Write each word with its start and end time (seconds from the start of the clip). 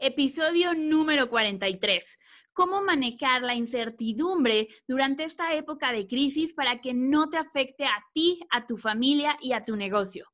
Episodio 0.00 0.74
número 0.74 1.30
43. 1.30 2.18
¿Cómo 2.52 2.82
manejar 2.82 3.42
la 3.42 3.54
incertidumbre 3.54 4.68
durante 4.88 5.24
esta 5.24 5.54
época 5.54 5.92
de 5.92 6.06
crisis 6.06 6.52
para 6.52 6.80
que 6.80 6.94
no 6.94 7.30
te 7.30 7.36
afecte 7.36 7.84
a 7.84 8.04
ti, 8.12 8.40
a 8.50 8.66
tu 8.66 8.76
familia 8.76 9.36
y 9.40 9.52
a 9.52 9.64
tu 9.64 9.76
negocio? 9.76 10.33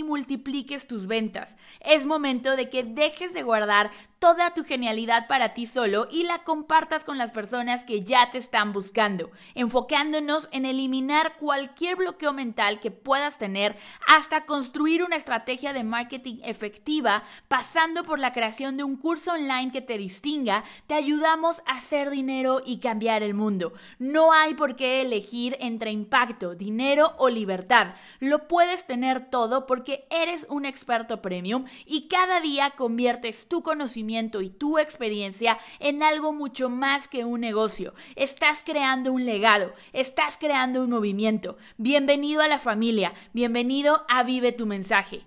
multipliques 0.03 0.87
tus 0.87 1.07
ventas. 1.07 1.57
Es 1.79 2.05
momento 2.05 2.55
de 2.55 2.69
que 2.69 2.83
dejes 2.83 3.33
de 3.33 3.43
guardar 3.43 3.91
toda 4.21 4.53
tu 4.53 4.63
genialidad 4.63 5.27
para 5.27 5.55
ti 5.55 5.65
solo 5.65 6.07
y 6.11 6.25
la 6.25 6.43
compartas 6.43 7.03
con 7.03 7.17
las 7.17 7.31
personas 7.31 7.85
que 7.85 8.03
ya 8.03 8.29
te 8.29 8.37
están 8.37 8.71
buscando, 8.71 9.31
enfocándonos 9.55 10.47
en 10.51 10.65
eliminar 10.65 11.37
cualquier 11.37 11.95
bloqueo 11.95 12.31
mental 12.31 12.79
que 12.79 12.91
puedas 12.91 13.39
tener 13.39 13.75
hasta 14.07 14.45
construir 14.45 15.03
una 15.03 15.15
estrategia 15.15 15.73
de 15.73 15.83
marketing 15.83 16.37
efectiva, 16.43 17.23
pasando 17.47 18.03
por 18.03 18.19
la 18.19 18.31
creación 18.31 18.77
de 18.77 18.83
un 18.83 18.95
curso 18.95 19.31
online 19.31 19.71
que 19.71 19.81
te 19.81 19.97
distinga, 19.97 20.63
te 20.85 20.93
ayudamos 20.93 21.63
a 21.65 21.77
hacer 21.77 22.11
dinero 22.11 22.61
y 22.63 22.77
cambiar 22.77 23.23
el 23.23 23.33
mundo. 23.33 23.73
No 23.97 24.33
hay 24.33 24.53
por 24.53 24.75
qué 24.75 25.01
elegir 25.01 25.57
entre 25.59 25.89
impacto, 25.89 26.53
dinero 26.53 27.15
o 27.17 27.27
libertad. 27.29 27.95
Lo 28.19 28.47
puedes 28.47 28.85
tener 28.85 29.31
todo 29.31 29.65
porque 29.65 29.90
eres 30.09 30.45
un 30.49 30.65
experto 30.65 31.21
premium 31.21 31.65
y 31.85 32.07
cada 32.07 32.39
día 32.41 32.73
conviertes 32.77 33.47
tu 33.47 33.63
conocimiento 33.63 34.41
y 34.41 34.49
tu 34.49 34.77
experiencia 34.77 35.57
en 35.79 36.03
algo 36.03 36.33
mucho 36.33 36.69
más 36.69 37.07
que 37.07 37.25
un 37.25 37.41
negocio. 37.41 37.93
Estás 38.15 38.63
creando 38.65 39.11
un 39.11 39.25
legado, 39.25 39.73
estás 39.93 40.37
creando 40.37 40.83
un 40.83 40.89
movimiento. 40.89 41.57
Bienvenido 41.77 42.41
a 42.41 42.47
la 42.47 42.59
familia, 42.59 43.13
bienvenido 43.33 44.05
a 44.09 44.23
Vive 44.23 44.51
tu 44.51 44.65
mensaje. 44.65 45.23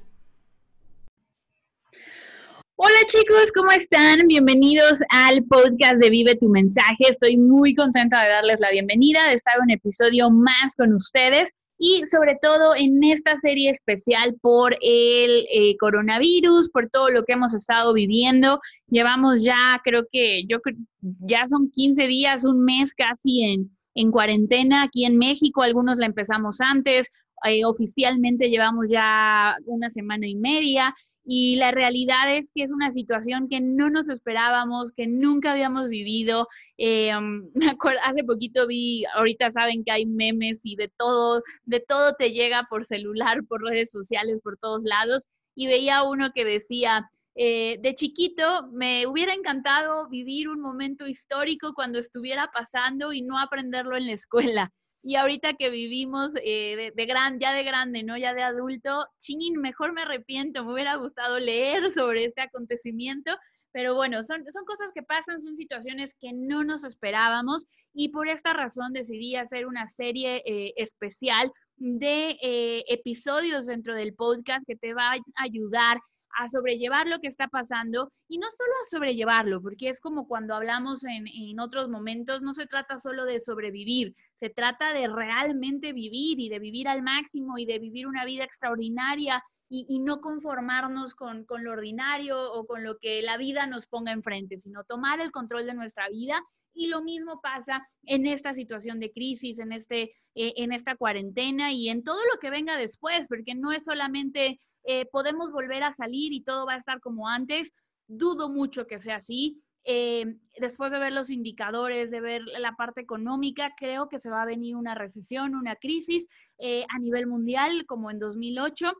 Hola 2.76 2.98
chicos, 3.06 3.52
¿cómo 3.54 3.70
están? 3.70 4.26
Bienvenidos 4.26 5.00
al 5.10 5.44
podcast 5.44 5.94
de 5.96 6.10
Vive 6.10 6.34
tu 6.34 6.48
mensaje. 6.48 7.04
Estoy 7.08 7.36
muy 7.36 7.72
contenta 7.74 8.22
de 8.22 8.30
darles 8.30 8.58
la 8.58 8.70
bienvenida, 8.70 9.28
de 9.28 9.34
estar 9.34 9.54
un 9.60 9.70
episodio 9.70 10.28
más 10.28 10.74
con 10.76 10.92
ustedes 10.92 11.50
y 11.78 12.02
sobre 12.06 12.36
todo 12.40 12.74
en 12.74 13.02
esta 13.04 13.36
serie 13.36 13.70
especial 13.70 14.36
por 14.40 14.74
el 14.80 15.46
eh, 15.50 15.76
coronavirus, 15.78 16.70
por 16.70 16.88
todo 16.88 17.10
lo 17.10 17.24
que 17.24 17.32
hemos 17.32 17.54
estado 17.54 17.92
viviendo. 17.92 18.60
Llevamos 18.88 19.42
ya, 19.42 19.80
creo 19.82 20.04
que 20.10 20.44
yo 20.46 20.58
ya 21.00 21.46
son 21.48 21.70
15 21.70 22.06
días, 22.06 22.44
un 22.44 22.64
mes 22.64 22.94
casi 22.94 23.42
en, 23.42 23.70
en 23.94 24.10
cuarentena 24.10 24.82
aquí 24.84 25.04
en 25.04 25.18
México, 25.18 25.62
algunos 25.62 25.98
la 25.98 26.06
empezamos 26.06 26.60
antes, 26.60 27.10
eh, 27.44 27.64
oficialmente 27.64 28.48
llevamos 28.48 28.86
ya 28.90 29.56
una 29.66 29.90
semana 29.90 30.26
y 30.26 30.34
media 30.34 30.94
y 31.24 31.56
la 31.56 31.70
realidad 31.70 32.36
es 32.36 32.50
que 32.54 32.62
es 32.62 32.72
una 32.72 32.92
situación 32.92 33.48
que 33.48 33.60
no 33.60 33.88
nos 33.88 34.08
esperábamos, 34.10 34.92
que 34.92 35.06
nunca 35.06 35.52
habíamos 35.52 35.88
vivido. 35.88 36.48
Eh, 36.76 37.12
acuerdo, 37.70 38.00
hace 38.04 38.24
poquito 38.24 38.66
vi, 38.66 39.04
ahorita 39.14 39.50
saben 39.50 39.84
que 39.84 39.90
hay 39.90 40.06
memes 40.06 40.60
y 40.64 40.76
de 40.76 40.88
todo, 40.88 41.42
de 41.64 41.80
todo 41.80 42.14
te 42.14 42.30
llega 42.30 42.66
por 42.68 42.84
celular, 42.84 43.44
por 43.48 43.62
redes 43.62 43.90
sociales, 43.90 44.40
por 44.42 44.58
todos 44.58 44.84
lados. 44.84 45.26
Y 45.56 45.66
veía 45.66 46.02
uno 46.02 46.32
que 46.34 46.44
decía, 46.44 47.08
eh, 47.36 47.78
de 47.80 47.94
chiquito 47.94 48.68
me 48.72 49.06
hubiera 49.06 49.34
encantado 49.34 50.08
vivir 50.08 50.48
un 50.48 50.60
momento 50.60 51.06
histórico 51.06 51.74
cuando 51.74 52.00
estuviera 52.00 52.50
pasando 52.52 53.12
y 53.12 53.22
no 53.22 53.38
aprenderlo 53.38 53.96
en 53.96 54.06
la 54.06 54.12
escuela. 54.12 54.72
Y 55.06 55.16
ahorita 55.16 55.52
que 55.52 55.68
vivimos 55.68 56.32
eh, 56.42 56.90
de, 56.96 57.06
gran, 57.06 57.38
ya 57.38 57.52
de 57.52 57.62
grande, 57.62 58.02
¿no? 58.02 58.16
Ya 58.16 58.32
de 58.32 58.42
adulto, 58.42 59.06
ching, 59.18 59.60
mejor 59.60 59.92
me 59.92 60.00
arrepiento, 60.00 60.64
me 60.64 60.72
hubiera 60.72 60.96
gustado 60.96 61.38
leer 61.38 61.90
sobre 61.90 62.24
este 62.24 62.40
acontecimiento, 62.40 63.36
pero 63.70 63.94
bueno, 63.94 64.22
son, 64.22 64.44
son 64.50 64.64
cosas 64.64 64.92
que 64.92 65.02
pasan, 65.02 65.42
son 65.42 65.56
situaciones 65.56 66.14
que 66.18 66.32
no 66.32 66.64
nos 66.64 66.84
esperábamos 66.84 67.66
y 67.92 68.08
por 68.08 68.28
esta 68.28 68.54
razón 68.54 68.94
decidí 68.94 69.36
hacer 69.36 69.66
una 69.66 69.88
serie 69.88 70.42
eh, 70.46 70.72
especial 70.76 71.52
de 71.76 72.38
eh, 72.40 72.84
episodios 72.88 73.66
dentro 73.66 73.94
del 73.94 74.14
podcast 74.14 74.66
que 74.66 74.76
te 74.76 74.94
va 74.94 75.12
a 75.12 75.18
ayudar 75.36 76.00
a 76.36 76.48
sobrellevar 76.48 77.06
lo 77.06 77.20
que 77.20 77.28
está 77.28 77.48
pasando 77.48 78.10
y 78.28 78.38
no 78.38 78.48
solo 78.50 78.72
a 78.80 78.90
sobrellevarlo, 78.90 79.60
porque 79.60 79.88
es 79.88 80.00
como 80.00 80.26
cuando 80.26 80.54
hablamos 80.54 81.04
en, 81.04 81.26
en, 81.26 81.60
otros 81.60 81.88
momentos, 81.88 82.42
no 82.42 82.54
se 82.54 82.66
trata 82.66 82.98
solo 82.98 83.24
de 83.24 83.40
sobrevivir, 83.40 84.14
se 84.38 84.50
trata 84.50 84.92
de 84.92 85.08
realmente 85.08 85.92
vivir 85.92 86.40
y 86.40 86.48
de 86.48 86.58
vivir 86.58 86.88
al 86.88 87.02
máximo 87.02 87.58
y 87.58 87.66
de 87.66 87.78
vivir 87.78 88.06
una 88.06 88.24
vida 88.24 88.44
extraordinaria 88.44 89.42
y, 89.68 89.86
y 89.88 90.00
no 90.00 90.20
conformarnos 90.20 91.14
con, 91.14 91.44
con, 91.44 91.64
lo 91.64 91.72
ordinario 91.72 92.52
o 92.52 92.66
con 92.66 92.84
lo 92.84 92.98
que 92.98 93.22
la 93.22 93.36
vida 93.36 93.66
nos 93.66 93.86
ponga 93.86 94.12
enfrente, 94.12 94.58
sino 94.58 94.84
tomar 94.84 95.20
el 95.20 95.30
control 95.30 95.66
de 95.66 95.74
nuestra 95.74 96.08
vida 96.08 96.40
y 96.74 96.88
lo 96.88 97.02
mismo 97.02 97.40
pasa 97.40 97.86
en 98.02 98.26
esta 98.26 98.52
situación 98.52 99.00
de 99.00 99.12
crisis, 99.12 99.58
en, 99.58 99.72
este, 99.72 100.12
eh, 100.34 100.52
en 100.56 100.72
esta 100.72 100.96
cuarentena 100.96 101.72
y 101.72 101.88
en 101.88 102.02
todo 102.02 102.20
lo 102.32 102.38
que 102.40 102.50
venga 102.50 102.76
después, 102.76 103.28
porque 103.28 103.54
no 103.54 103.72
es 103.72 103.84
solamente 103.84 104.60
eh, 104.84 105.06
podemos 105.06 105.52
volver 105.52 105.82
a 105.84 105.92
salir 105.92 106.32
y 106.32 106.42
todo 106.42 106.66
va 106.66 106.74
a 106.74 106.78
estar 106.78 107.00
como 107.00 107.28
antes. 107.28 107.72
Dudo 108.06 108.48
mucho 108.48 108.86
que 108.86 108.98
sea 108.98 109.16
así. 109.16 109.62
Eh, 109.86 110.36
después 110.58 110.90
de 110.90 110.98
ver 110.98 111.12
los 111.12 111.30
indicadores, 111.30 112.10
de 112.10 112.20
ver 112.20 112.42
la 112.58 112.74
parte 112.74 113.02
económica, 113.02 113.74
creo 113.76 114.08
que 114.08 114.18
se 114.18 114.30
va 114.30 114.42
a 114.42 114.46
venir 114.46 114.76
una 114.76 114.94
recesión, 114.94 115.54
una 115.54 115.76
crisis 115.76 116.26
a 116.58 116.98
nivel 116.98 117.26
mundial, 117.26 117.84
como 117.86 118.10
en 118.10 118.18
2008. 118.18 118.92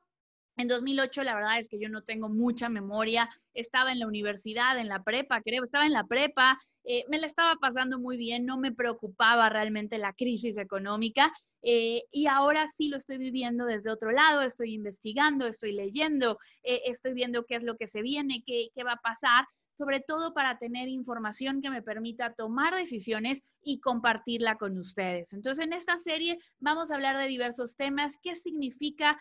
En 0.56 0.68
2008, 0.68 1.22
la 1.24 1.34
verdad 1.34 1.58
es 1.58 1.68
que 1.68 1.80
yo 1.80 1.88
no 1.88 2.02
tengo 2.02 2.28
mucha 2.28 2.68
memoria. 2.68 3.28
Estaba 3.54 3.92
en 3.92 3.98
la 3.98 4.06
universidad, 4.06 4.78
en 4.78 4.88
la 4.88 5.02
prepa, 5.02 5.42
creo, 5.42 5.64
estaba 5.64 5.86
en 5.86 5.92
la 5.92 6.06
prepa, 6.06 6.58
eh, 6.84 7.04
me 7.08 7.18
la 7.18 7.26
estaba 7.26 7.56
pasando 7.56 7.98
muy 7.98 8.16
bien, 8.16 8.46
no 8.46 8.58
me 8.58 8.72
preocupaba 8.72 9.48
realmente 9.48 9.98
la 9.98 10.12
crisis 10.12 10.56
económica. 10.56 11.32
Eh, 11.64 12.04
y 12.12 12.26
ahora 12.26 12.68
sí 12.68 12.88
lo 12.88 12.98
estoy 12.98 13.16
viviendo 13.16 13.64
desde 13.64 13.90
otro 13.90 14.12
lado, 14.12 14.42
estoy 14.42 14.74
investigando, 14.74 15.46
estoy 15.46 15.72
leyendo, 15.72 16.38
eh, 16.62 16.82
estoy 16.84 17.14
viendo 17.14 17.46
qué 17.46 17.56
es 17.56 17.64
lo 17.64 17.76
que 17.76 17.88
se 17.88 18.02
viene, 18.02 18.42
qué, 18.46 18.68
qué 18.74 18.84
va 18.84 18.92
a 18.92 19.00
pasar, 19.00 19.46
sobre 19.72 20.00
todo 20.00 20.34
para 20.34 20.58
tener 20.58 20.88
información 20.88 21.62
que 21.62 21.70
me 21.70 21.82
permita 21.82 22.34
tomar 22.34 22.74
decisiones 22.74 23.42
y 23.62 23.80
compartirla 23.80 24.56
con 24.56 24.76
ustedes. 24.76 25.32
Entonces, 25.32 25.64
en 25.64 25.72
esta 25.72 25.98
serie 25.98 26.38
vamos 26.58 26.90
a 26.90 26.96
hablar 26.96 27.16
de 27.16 27.26
diversos 27.26 27.76
temas, 27.76 28.18
qué 28.22 28.36
significa 28.36 29.18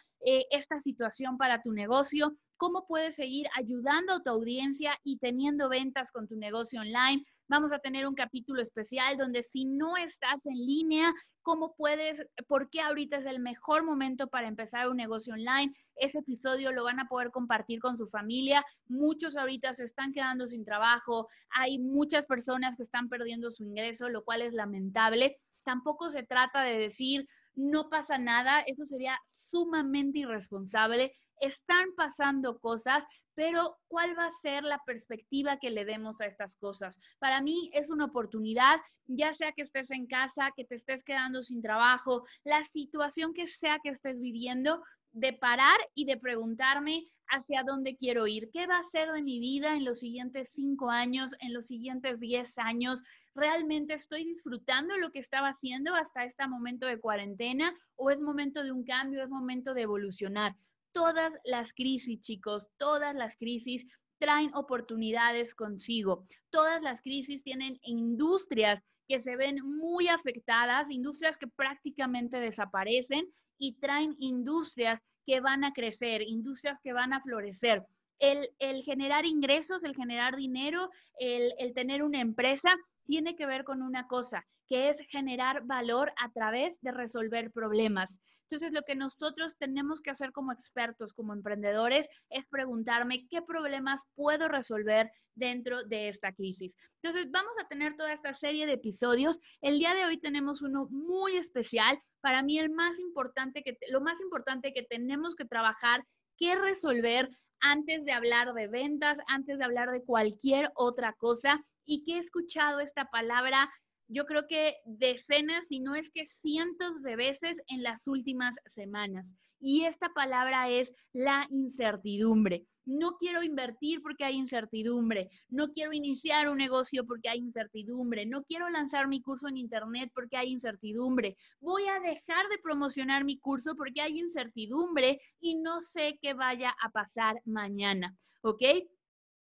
esta 0.52 0.80
situación 0.80 1.38
para 1.38 1.62
tu 1.62 1.72
negocio, 1.72 2.36
cómo 2.58 2.86
puedes 2.88 3.16
seguir 3.16 3.48
ayudando 3.56 4.14
a 4.14 4.24
tu 4.24 4.30
audiencia 4.30 4.98
y 5.04 5.18
teniendo 5.18 5.70
ventas 5.70 6.12
con 6.12 6.28
tu 6.28 6.36
negocio 6.36 6.82
online. 6.82 7.26
Vamos 7.48 7.74
a 7.74 7.80
tener 7.80 8.08
un 8.08 8.16
capítulo 8.16 8.62
especial 8.62 9.18
donde 9.18 9.44
si 9.44 9.66
no 9.66 9.98
estás 9.98 10.46
en 10.46 10.56
línea, 10.56 11.14
cómo 11.42 11.76
puedes, 11.76 12.26
por 12.48 12.70
qué 12.70 12.82
ahorita 12.82 13.18
es 13.18 13.26
el 13.26 13.40
mejor 13.40 13.84
momento 13.84 14.28
para 14.28 14.48
empezar 14.48 14.90
un 14.90 14.98
negocio 14.98 15.34
online. 15.34 15.74
Ese 15.96 16.20
episodio 16.20 16.72
lo 16.72 16.86
van 16.86 17.00
a 17.00 17.08
poder 17.08 17.32
compartir 17.32 17.80
con 17.80 17.98
su 17.98 18.08
familia. 18.08 18.66
Muchos 18.88 19.36
ahorita 19.36 19.74
se 19.74 19.84
están 19.84 20.14
quedando 20.14 20.48
sin 20.48 20.64
trabajo. 20.64 21.28
Hay 21.50 21.80
muchas 21.80 22.26
personas 22.26 22.78
que 22.78 22.84
están 22.84 23.10
perdiendo 23.10 23.52
su 23.52 23.64
ingreso, 23.64 24.10
lo 24.10 24.24
cual 24.24 24.42
es 24.42 24.54
lamentable. 24.54 25.36
Tampoco 25.64 26.10
se 26.10 26.24
trata 26.24 26.62
de 26.62 26.78
decir, 26.78 27.28
no 27.56 27.90
pasa 27.90 28.18
nada, 28.18 28.62
eso 28.62 28.86
sería 28.86 29.20
sumamente 29.28 30.20
irresponsable 30.20 31.14
están 31.40 31.94
pasando 31.96 32.60
cosas, 32.60 33.06
pero 33.36 33.78
¿cuál 33.88 34.18
va 34.18 34.26
a 34.26 34.32
ser 34.32 34.64
la 34.64 34.80
perspectiva 34.86 35.58
que 35.58 35.72
le 35.72 35.86
demos 35.86 36.22
a 36.22 36.26
estas 36.26 36.56
cosas? 36.56 37.00
Para 37.20 37.42
mí 37.42 37.70
es 37.74 37.90
una 37.90 38.06
oportunidad, 38.06 38.80
ya 39.08 39.34
sea 39.34 39.52
que 39.52 39.64
estés 39.64 39.92
en 39.92 40.08
casa, 40.08 40.52
que 40.56 40.66
te 40.66 40.76
estés 40.76 41.04
quedando 41.04 41.44
sin 41.44 41.62
trabajo, 41.62 42.26
la 42.44 42.64
situación 42.66 43.34
que 43.34 43.48
sea 43.48 43.80
que 43.84 43.90
estés 43.90 44.20
viviendo, 44.20 44.82
de 45.14 45.32
parar 45.32 45.78
y 45.94 46.06
de 46.06 46.18
preguntarme 46.18 47.08
hacia 47.28 47.64
dónde 47.64 47.96
quiero 47.96 48.28
ir, 48.28 48.50
qué 48.52 48.68
va 48.68 48.80
a 48.80 48.84
ser 48.84 49.12
de 49.12 49.22
mi 49.22 49.40
vida 49.40 49.76
en 49.76 49.86
los 49.86 50.00
siguientes 50.00 50.52
cinco 50.54 50.90
años, 50.90 51.36
en 51.40 51.54
los 51.54 51.68
siguientes 51.68 52.20
diez 52.20 52.58
años. 52.58 53.02
¿Realmente 53.36 53.94
estoy 53.94 54.24
disfrutando 54.24 54.98
lo 54.98 55.12
que 55.12 55.20
estaba 55.20 55.50
haciendo 55.50 55.96
hasta 55.96 56.26
este 56.26 56.48
momento 56.48 56.86
de 56.86 57.00
cuarentena 57.00 57.74
o 57.96 58.10
es 58.10 58.20
momento 58.20 58.64
de 58.64 58.72
un 58.72 58.84
cambio, 58.84 59.24
es 59.24 59.30
momento 59.30 59.74
de 59.74 59.84
evolucionar? 59.84 60.56
Todas 60.94 61.34
las 61.44 61.74
crisis, 61.74 62.22
chicos, 62.22 62.70
todas 62.78 63.16
las 63.16 63.36
crisis 63.38 63.86
traen 64.20 64.56
oportunidades 64.56 65.54
consigo. 65.54 66.26
Todas 66.50 66.82
las 66.82 67.02
crisis 67.02 67.44
tienen 67.44 67.80
industrias 67.84 68.86
que 69.08 69.20
se 69.20 69.36
ven 69.36 69.58
muy 69.64 70.08
afectadas, 70.08 70.90
industrias 70.90 71.38
que 71.38 71.48
prácticamente 71.48 72.40
desaparecen 72.40 73.28
y 73.58 73.74
traen 73.80 74.16
industrias 74.20 75.04
que 75.26 75.42
van 75.42 75.64
a 75.64 75.74
crecer, 75.74 76.22
industrias 76.22 76.80
que 76.82 76.94
van 76.94 77.14
a 77.14 77.22
florecer. 77.22 77.86
El, 78.20 78.48
generar 78.84 79.26
ingresos, 79.26 79.84
el 79.84 79.96
generar 79.96 80.38
dinero, 80.38 80.90
el, 81.20 81.74
tener 81.74 82.04
una 82.04 82.22
empresa, 82.22 82.74
tiene 83.06 83.36
que 83.36 83.46
ver 83.46 83.66
con 83.66 83.82
una 83.82 84.08
cosa, 84.08 84.46
que 84.74 84.90
es 84.90 84.98
generar 85.08 85.62
valor 85.68 86.12
a 86.18 86.32
través 86.32 86.82
de 86.82 86.92
resolver 86.92 87.52
problemas. 87.52 88.18
Entonces, 88.42 88.72
lo 88.72 88.82
que 88.82 88.96
nosotros 88.96 89.56
tenemos 89.56 90.02
que 90.02 90.10
hacer 90.10 90.32
como 90.32 90.52
expertos, 90.52 91.14
como 91.14 91.32
emprendedores, 91.32 92.08
es 92.32 92.48
preguntarme 92.48 93.28
qué 93.30 93.44
problemas 93.44 94.08
puedo 94.16 94.48
resolver 94.48 95.12
dentro 95.36 95.84
de 95.84 96.10
esta 96.10 96.34
crisis. 96.34 96.76
Entonces, 97.04 97.30
vamos 97.30 97.54
a 97.62 97.68
tener 97.68 97.96
toda 97.96 98.14
esta 98.14 98.34
serie 98.34 98.66
de 98.66 98.74
episodios. 98.74 99.40
El 99.62 99.78
día 99.78 99.94
de 99.94 100.06
hoy 100.06 100.20
tenemos 100.20 100.64
uno 100.64 100.88
muy 100.90 101.38
especial. 101.38 102.02
Para 102.22 102.42
mí, 102.42 102.58
el 102.58 102.72
más 102.72 103.00
importante 103.00 103.62
que, 103.62 103.78
lo 103.92 104.02
más 104.02 104.22
importante 104.22 104.74
que 104.74 104.82
tenemos 104.82 105.36
que 105.36 105.46
trabajar, 105.46 106.04
que 106.36 106.56
resolver 106.56 107.30
antes 107.60 108.06
de 108.06 108.12
hablar 108.12 108.54
de 108.54 108.68
ventas, 108.68 109.20
antes 109.28 109.60
de 109.60 109.66
hablar 109.66 109.92
de 109.92 110.04
cualquier 110.04 110.72
otra 110.74 111.14
cosa, 111.14 111.64
y 111.86 112.04
que 112.04 112.16
he 112.16 112.20
escuchado 112.20 112.80
esta 112.80 113.06
palabra 113.06 113.70
yo 114.08 114.26
creo 114.26 114.48
que 114.48 114.78
decenas, 114.86 115.68
si 115.68 115.80
no 115.80 115.96
es 115.96 116.10
que 116.10 116.26
cientos 116.26 117.02
de 117.02 117.16
veces 117.16 117.62
en 117.68 117.84
las 117.84 118.08
últimas 118.08 118.56
semanas. 118.66 119.34
Y 119.60 119.86
esta 119.86 120.14
palabra 120.14 120.70
es 120.70 120.94
la 121.14 121.48
incertidumbre. 121.50 122.66
No 122.86 123.16
quiero 123.18 123.44
invertir 123.44 124.02
porque 124.02 124.26
hay 124.26 124.36
incertidumbre. 124.36 125.30
No 125.48 125.72
quiero 125.72 125.94
iniciar 125.94 126.50
un 126.50 126.58
negocio 126.58 127.06
porque 127.06 127.30
hay 127.30 127.40
incertidumbre. 127.40 128.26
No 128.26 128.44
quiero 128.44 128.70
lanzar 128.70 129.08
mi 129.08 129.22
curso 129.22 129.48
en 129.48 129.56
Internet 129.56 130.12
porque 130.14 130.36
hay 130.36 130.50
incertidumbre. 130.50 131.38
Voy 131.62 131.84
a 131.88 132.02
dejar 132.02 132.46
de 132.50 132.58
promocionar 132.58 133.24
mi 133.24 133.40
curso 133.40 133.76
porque 133.78 134.02
hay 134.02 134.20
incertidumbre 134.20 135.22
y 135.40 135.56
no 135.56 135.80
sé 135.80 136.20
qué 136.22 136.34
vaya 136.34 136.76
a 136.84 136.90
pasar 136.90 137.42
mañana. 137.46 138.14
¿Ok? 138.42 138.64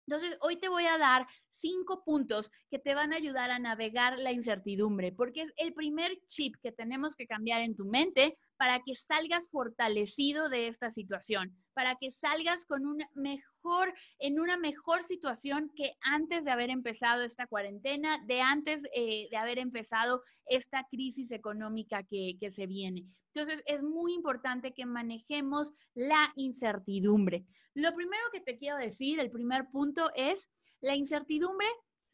Entonces, 0.07 0.37
hoy 0.43 0.57
te 0.57 0.69
voy 0.69 0.85
a 0.85 0.99
dar 0.99 1.27
cinco 1.61 2.03
puntos 2.05 2.51
que 2.71 2.79
te 2.79 2.95
van 2.95 3.13
a 3.13 3.17
ayudar 3.17 3.51
a 3.51 3.59
navegar 3.59 4.19
la 4.19 4.33
incertidumbre, 4.33 5.13
porque 5.13 5.43
es 5.43 5.53
el 5.57 5.73
primer 5.75 6.13
chip 6.29 6.57
que 6.63 6.73
tenemos 6.73 7.15
que 7.15 7.27
cambiar 7.27 7.63
en 7.63 7.77
tu 7.77 7.85
mente 7.85 8.37
para 8.57 8.81
que 8.81 8.95
salgas 8.95 9.49
fortalecido 9.49 10.49
de 10.49 10.69
esta 10.69 10.91
situación, 10.91 11.57
para 11.73 11.97
que 11.97 12.13
salgas 12.13 12.67
con 12.67 12.85
un 12.85 12.99
mejor, 13.15 13.95
en 14.19 14.39
una 14.39 14.59
mejor 14.59 15.03
situación 15.03 15.71
que 15.75 15.95
antes 16.03 16.45
de 16.45 16.51
haber 16.51 16.71
empezado 16.71 17.23
esta 17.23 17.47
cuarentena, 17.47 18.23
de 18.27 18.41
antes 18.41 18.83
eh, 18.95 19.29
de 19.31 19.37
haber 19.37 19.59
empezado 19.59 20.23
esta 20.47 20.87
crisis 20.91 21.33
económica 21.33 22.03
que, 22.03 22.37
que 22.39 22.51
se 22.51 22.67
viene. 22.67 23.07
Entonces, 23.33 23.63
es 23.67 23.83
muy 23.83 24.13
importante 24.13 24.73
que 24.73 24.87
manejemos 24.87 25.73
la 25.95 26.33
incertidumbre. 26.37 27.47
Lo 27.75 27.95
primero 27.95 28.23
que 28.33 28.41
te 28.41 28.59
quiero 28.59 28.77
decir, 28.77 29.21
el 29.21 29.31
primer 29.31 29.71
punto 29.71 30.11
es 30.17 30.51
la 30.81 30.97
incertidumbre 30.97 31.69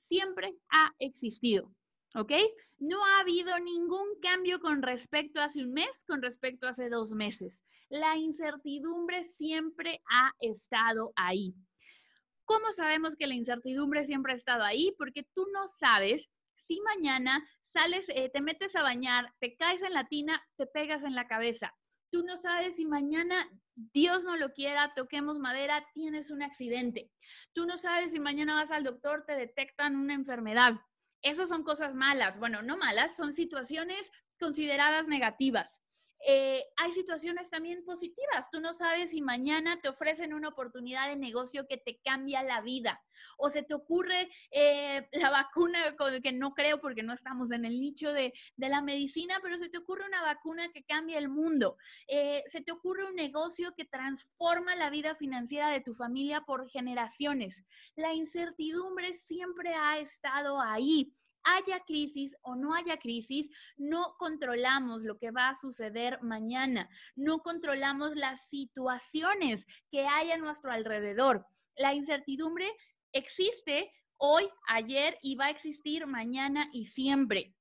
siempre 0.08 0.54
ha 0.68 0.92
existido, 0.98 1.72
¿ok? 2.14 2.32
No 2.78 3.04
ha 3.04 3.20
habido 3.20 3.58
ningún 3.58 4.20
cambio 4.20 4.60
con 4.60 4.82
respecto 4.82 5.40
a 5.40 5.44
hace 5.44 5.64
un 5.64 5.72
mes, 5.72 6.04
con 6.06 6.22
respecto 6.22 6.66
a 6.66 6.70
hace 6.70 6.88
dos 6.88 7.12
meses. 7.12 7.58
La 7.88 8.16
incertidumbre 8.16 9.24
siempre 9.24 10.02
ha 10.10 10.32
estado 10.40 11.12
ahí. 11.16 11.54
¿Cómo 12.44 12.72
sabemos 12.72 13.16
que 13.16 13.26
la 13.26 13.34
incertidumbre 13.34 14.04
siempre 14.04 14.32
ha 14.32 14.36
estado 14.36 14.62
ahí? 14.62 14.94
Porque 14.98 15.26
tú 15.34 15.46
no 15.52 15.66
sabes 15.66 16.30
si 16.54 16.80
mañana 16.80 17.46
sales, 17.62 18.08
eh, 18.08 18.30
te 18.32 18.40
metes 18.40 18.74
a 18.76 18.82
bañar, 18.82 19.32
te 19.40 19.56
caes 19.56 19.82
en 19.82 19.92
la 19.92 20.06
tina, 20.06 20.42
te 20.56 20.66
pegas 20.66 21.04
en 21.04 21.14
la 21.14 21.26
cabeza. 21.26 21.74
Tú 22.16 22.22
no 22.22 22.38
sabes 22.38 22.76
si 22.78 22.86
mañana, 22.86 23.46
Dios 23.74 24.24
no 24.24 24.38
lo 24.38 24.54
quiera, 24.54 24.94
toquemos 24.94 25.38
madera, 25.38 25.84
tienes 25.92 26.30
un 26.30 26.42
accidente. 26.42 27.12
Tú 27.52 27.66
no 27.66 27.76
sabes 27.76 28.12
si 28.12 28.20
mañana 28.20 28.54
vas 28.54 28.70
al 28.70 28.84
doctor, 28.84 29.24
te 29.26 29.34
detectan 29.34 29.96
una 29.96 30.14
enfermedad. 30.14 30.80
Esas 31.20 31.50
son 31.50 31.62
cosas 31.62 31.94
malas. 31.94 32.38
Bueno, 32.38 32.62
no 32.62 32.78
malas, 32.78 33.14
son 33.18 33.34
situaciones 33.34 34.10
consideradas 34.40 35.08
negativas. 35.08 35.82
Eh, 36.24 36.64
hay 36.76 36.92
situaciones 36.92 37.50
también 37.50 37.84
positivas. 37.84 38.50
Tú 38.50 38.60
no 38.60 38.72
sabes 38.72 39.10
si 39.10 39.20
mañana 39.20 39.80
te 39.80 39.88
ofrecen 39.88 40.34
una 40.34 40.48
oportunidad 40.48 41.08
de 41.08 41.16
negocio 41.16 41.66
que 41.68 41.76
te 41.76 42.00
cambia 42.04 42.42
la 42.42 42.60
vida 42.60 43.02
o 43.38 43.50
se 43.50 43.62
te 43.62 43.74
ocurre 43.74 44.28
eh, 44.50 45.08
la 45.12 45.30
vacuna, 45.30 45.96
que 46.22 46.32
no 46.32 46.54
creo 46.54 46.80
porque 46.80 47.02
no 47.02 47.12
estamos 47.12 47.50
en 47.52 47.64
el 47.64 47.80
nicho 47.80 48.12
de, 48.12 48.32
la 48.56 48.82
medicina, 48.82 49.38
pero 49.42 49.58
se 49.58 49.68
te 49.68 49.78
ocurre 49.78 50.06
una 50.06 50.22
vacuna 50.22 50.70
que 50.72 50.84
cambia 50.84 51.18
el 51.18 51.28
mundo. 51.28 51.76
Eh, 52.08 52.42
se 52.48 52.60
te 52.60 52.72
ocurre 52.72 53.06
un 53.06 53.14
negocio 53.14 53.74
que 53.74 53.84
transforma 53.84 54.74
la 54.74 54.90
vida 54.90 55.14
financiera 55.14 55.70
de 55.70 55.80
tu 55.80 55.94
familia 55.94 56.42
por 56.42 56.68
generaciones. 56.68 57.64
La 57.94 58.12
incertidumbre 58.12 59.14
siempre 59.14 59.74
ha 59.74 59.98
estado 59.98 60.60
ahí 60.60 61.14
haya 61.46 61.80
crisis 61.80 62.36
o 62.42 62.56
no 62.56 62.74
haya 62.74 62.96
crisis, 62.98 63.48
no 63.76 64.14
controlamos 64.18 65.02
lo 65.02 65.18
que 65.18 65.30
va 65.30 65.48
a 65.48 65.54
suceder 65.54 66.20
mañana, 66.22 66.88
no 67.14 67.40
controlamos 67.40 68.16
las 68.16 68.48
situaciones 68.48 69.66
que 69.90 70.06
hay 70.06 70.30
a 70.30 70.38
nuestro 70.38 70.70
alrededor. 70.72 71.46
La 71.76 71.94
incertidumbre 71.94 72.70
existe 73.12 73.92
hoy, 74.18 74.48
ayer 74.68 75.18
y 75.22 75.36
va 75.36 75.46
a 75.46 75.50
existir 75.50 76.06
mañana 76.06 76.68
y 76.72 76.86
siempre. 76.86 77.54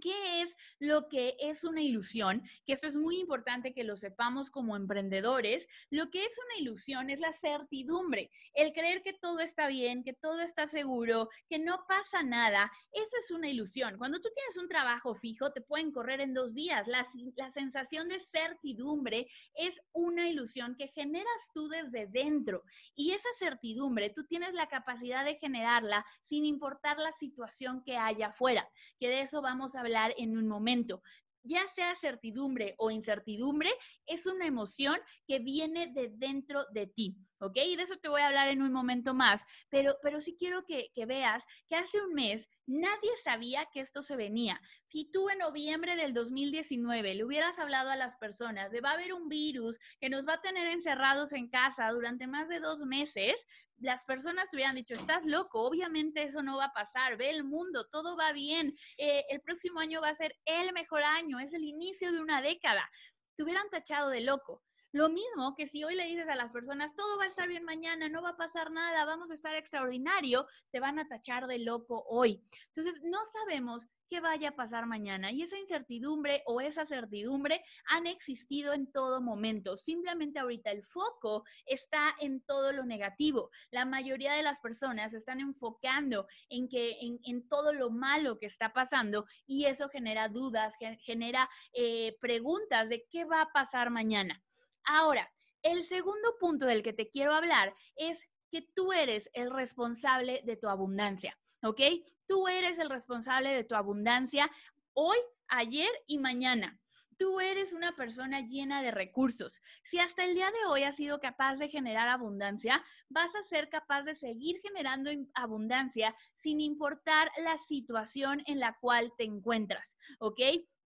¿Qué 0.00 0.42
es 0.42 0.56
lo 0.78 1.08
que 1.08 1.36
es 1.40 1.64
una 1.64 1.82
ilusión? 1.82 2.42
Que 2.64 2.72
esto 2.72 2.86
es 2.86 2.96
muy 2.96 3.18
importante 3.18 3.72
que 3.72 3.84
lo 3.84 3.96
sepamos 3.96 4.50
como 4.50 4.76
emprendedores. 4.76 5.66
Lo 5.90 6.10
que 6.10 6.24
es 6.24 6.38
una 6.46 6.60
ilusión 6.60 7.10
es 7.10 7.20
la 7.20 7.32
certidumbre, 7.32 8.30
el 8.54 8.72
creer 8.72 9.02
que 9.02 9.12
todo 9.12 9.40
está 9.40 9.68
bien, 9.68 10.04
que 10.04 10.12
todo 10.12 10.40
está 10.40 10.66
seguro, 10.66 11.28
que 11.48 11.58
no 11.58 11.84
pasa 11.88 12.22
nada. 12.22 12.70
Eso 12.92 13.16
es 13.18 13.30
una 13.30 13.48
ilusión. 13.48 13.96
Cuando 13.98 14.20
tú 14.20 14.28
tienes 14.34 14.56
un 14.56 14.68
trabajo 14.68 15.14
fijo, 15.14 15.52
te 15.52 15.60
pueden 15.60 15.92
correr 15.92 16.20
en 16.20 16.34
dos 16.34 16.54
días. 16.54 16.86
La, 16.86 17.06
la 17.36 17.50
sensación 17.50 18.08
de 18.08 18.20
certidumbre 18.20 19.28
es 19.54 19.80
una 19.92 20.28
ilusión 20.28 20.76
que 20.76 20.88
generas 20.88 21.50
tú 21.52 21.68
desde 21.68 22.06
dentro. 22.06 22.62
Y 22.94 23.12
esa 23.12 23.28
certidumbre, 23.38 24.10
tú 24.10 24.26
tienes 24.26 24.54
la 24.54 24.68
capacidad 24.68 25.24
de 25.24 25.36
generarla 25.36 26.04
sin 26.22 26.44
importar 26.44 26.98
la 26.98 27.12
situación 27.12 27.82
que 27.84 27.96
haya 27.96 28.28
afuera, 28.28 28.68
que 28.98 29.08
de 29.08 29.22
eso 29.22 29.42
vamos 29.42 29.74
a 29.74 29.82
en 30.16 30.36
un 30.36 30.48
momento. 30.48 31.02
Ya 31.42 31.66
sea 31.66 31.94
certidumbre 31.94 32.74
o 32.78 32.90
incertidumbre, 32.90 33.70
es 34.06 34.26
una 34.26 34.46
emoción 34.46 34.96
que 35.26 35.38
viene 35.38 35.92
de 35.92 36.10
dentro 36.12 36.64
de 36.72 36.86
ti. 36.86 37.16
¿Ok? 37.40 37.56
Y 37.66 37.76
de 37.76 37.82
eso 37.82 37.96
te 37.96 38.08
voy 38.08 38.20
a 38.20 38.28
hablar 38.28 38.48
en 38.48 38.62
un 38.62 38.72
momento 38.72 39.14
más, 39.14 39.46
pero, 39.68 39.96
pero 40.02 40.20
sí 40.20 40.36
quiero 40.38 40.64
que, 40.64 40.90
que 40.94 41.06
veas 41.06 41.44
que 41.66 41.76
hace 41.76 42.00
un 42.00 42.14
mes 42.14 42.48
nadie 42.66 43.10
sabía 43.24 43.66
que 43.72 43.80
esto 43.80 44.02
se 44.02 44.14
venía. 44.14 44.60
Si 44.86 45.10
tú 45.10 45.30
en 45.30 45.38
noviembre 45.38 45.96
del 45.96 46.12
2019 46.12 47.14
le 47.14 47.24
hubieras 47.24 47.58
hablado 47.58 47.90
a 47.90 47.96
las 47.96 48.16
personas 48.16 48.70
de 48.70 48.80
va 48.80 48.90
a 48.90 48.94
haber 48.94 49.14
un 49.14 49.28
virus 49.28 49.78
que 50.00 50.10
nos 50.10 50.26
va 50.26 50.34
a 50.34 50.40
tener 50.42 50.66
encerrados 50.68 51.32
en 51.32 51.48
casa 51.48 51.90
durante 51.90 52.26
más 52.26 52.48
de 52.48 52.60
dos 52.60 52.82
meses, 52.84 53.46
las 53.78 54.04
personas 54.04 54.50
te 54.50 54.56
hubieran 54.56 54.74
dicho, 54.74 54.94
estás 54.94 55.24
loco, 55.24 55.62
obviamente 55.62 56.24
eso 56.24 56.42
no 56.42 56.56
va 56.56 56.66
a 56.66 56.72
pasar, 56.72 57.16
ve 57.16 57.30
el 57.30 57.44
mundo, 57.44 57.86
todo 57.90 58.16
va 58.16 58.32
bien, 58.32 58.76
eh, 58.98 59.24
el 59.30 59.40
próximo 59.40 59.80
año 59.80 60.00
va 60.00 60.10
a 60.10 60.14
ser 60.14 60.36
el 60.44 60.72
mejor 60.72 61.02
año, 61.02 61.38
es 61.38 61.54
el 61.54 61.64
inicio 61.64 62.12
de 62.12 62.20
una 62.20 62.42
década. 62.42 62.90
Te 63.34 63.44
hubieran 63.44 63.68
tachado 63.70 64.10
de 64.10 64.20
loco. 64.20 64.62
Lo 64.92 65.10
mismo 65.10 65.54
que 65.54 65.66
si 65.66 65.84
hoy 65.84 65.94
le 65.94 66.06
dices 66.06 66.28
a 66.28 66.34
las 66.34 66.52
personas, 66.52 66.94
todo 66.94 67.18
va 67.18 67.24
a 67.24 67.28
estar 67.28 67.46
bien 67.46 67.64
mañana, 67.64 68.08
no 68.08 68.22
va 68.22 68.30
a 68.30 68.36
pasar 68.36 68.70
nada, 68.70 69.04
vamos 69.04 69.30
a 69.30 69.34
estar 69.34 69.54
extraordinario, 69.54 70.46
te 70.70 70.80
van 70.80 70.98
a 70.98 71.06
tachar 71.06 71.46
de 71.46 71.58
loco 71.58 72.04
hoy. 72.08 72.42
Entonces, 72.68 73.02
no 73.02 73.18
sabemos 73.26 73.88
qué 74.08 74.20
vaya 74.20 74.50
a 74.50 74.56
pasar 74.56 74.86
mañana 74.86 75.30
y 75.30 75.42
esa 75.42 75.58
incertidumbre 75.58 76.42
o 76.46 76.60
esa 76.60 76.86
certidumbre 76.86 77.62
han 77.86 78.06
existido 78.06 78.72
en 78.72 78.90
todo 78.90 79.20
momento. 79.20 79.76
Simplemente 79.76 80.38
ahorita 80.38 80.70
el 80.70 80.82
foco 80.82 81.44
está 81.66 82.14
en 82.20 82.40
todo 82.40 82.72
lo 82.72 82.84
negativo. 82.84 83.50
La 83.70 83.84
mayoría 83.84 84.32
de 84.32 84.42
las 84.42 84.58
personas 84.60 85.12
están 85.14 85.40
enfocando 85.40 86.26
en 86.48 86.68
que 86.68 86.96
en, 87.00 87.46
todo 87.48 87.72
lo 87.72 87.90
malo 87.90 88.38
que 88.38 88.46
está 88.46 88.72
pasando 88.72 89.26
y 89.46 89.66
eso 89.66 89.88
genera 89.88 90.28
dudas, 90.28 90.74
genera 91.00 91.48
eh, 91.72 92.16
preguntas 92.20 92.88
de 92.88 93.06
qué 93.10 93.24
va 93.24 93.42
a 93.42 93.52
pasar 93.52 93.90
mañana. 93.90 94.42
Ahora, 94.90 95.30
el 95.62 95.84
segundo 95.84 96.36
punto 96.40 96.64
del 96.64 96.82
que 96.82 96.94
te 96.94 97.10
quiero 97.10 97.34
hablar 97.34 97.74
es 97.96 98.22
que 98.50 98.62
tú 98.74 98.94
eres 98.94 99.28
el 99.34 99.50
responsable 99.50 100.40
de 100.46 100.56
tu 100.56 100.66
abundancia, 100.66 101.38
¿ok? 101.62 101.80
Tú 102.26 102.48
eres 102.48 102.78
el 102.78 102.88
responsable 102.88 103.50
de 103.50 103.64
tu 103.64 103.74
abundancia 103.74 104.50
hoy, 104.94 105.18
ayer 105.48 105.90
y 106.06 106.16
mañana. 106.16 106.80
tú 107.18 107.40
eres 107.40 107.72
una 107.72 107.96
persona 107.96 108.40
llena 108.40 108.80
de 108.80 108.92
recursos. 108.92 109.60
Si 109.82 109.98
hasta 109.98 110.24
el 110.24 110.34
día 110.36 110.50
de 110.52 110.66
hoy 110.68 110.84
has 110.84 110.96
sido 110.96 111.20
capaz 111.20 111.56
de 111.56 111.68
generar 111.68 112.08
abundancia, 112.08 112.82
vas 113.08 113.34
a 113.34 113.42
ser 113.42 113.68
capaz 113.68 114.04
de 114.04 114.14
seguir 114.14 114.60
generando 114.62 115.10
abundancia 115.34 116.14
sin 116.36 116.60
importar 116.60 117.30
la 117.42 117.58
situación 117.58 118.42
en 118.46 118.60
la 118.60 118.78
cual 118.80 119.12
te 119.16 119.24
encuentras, 119.24 119.96
¿ok? 120.20 120.40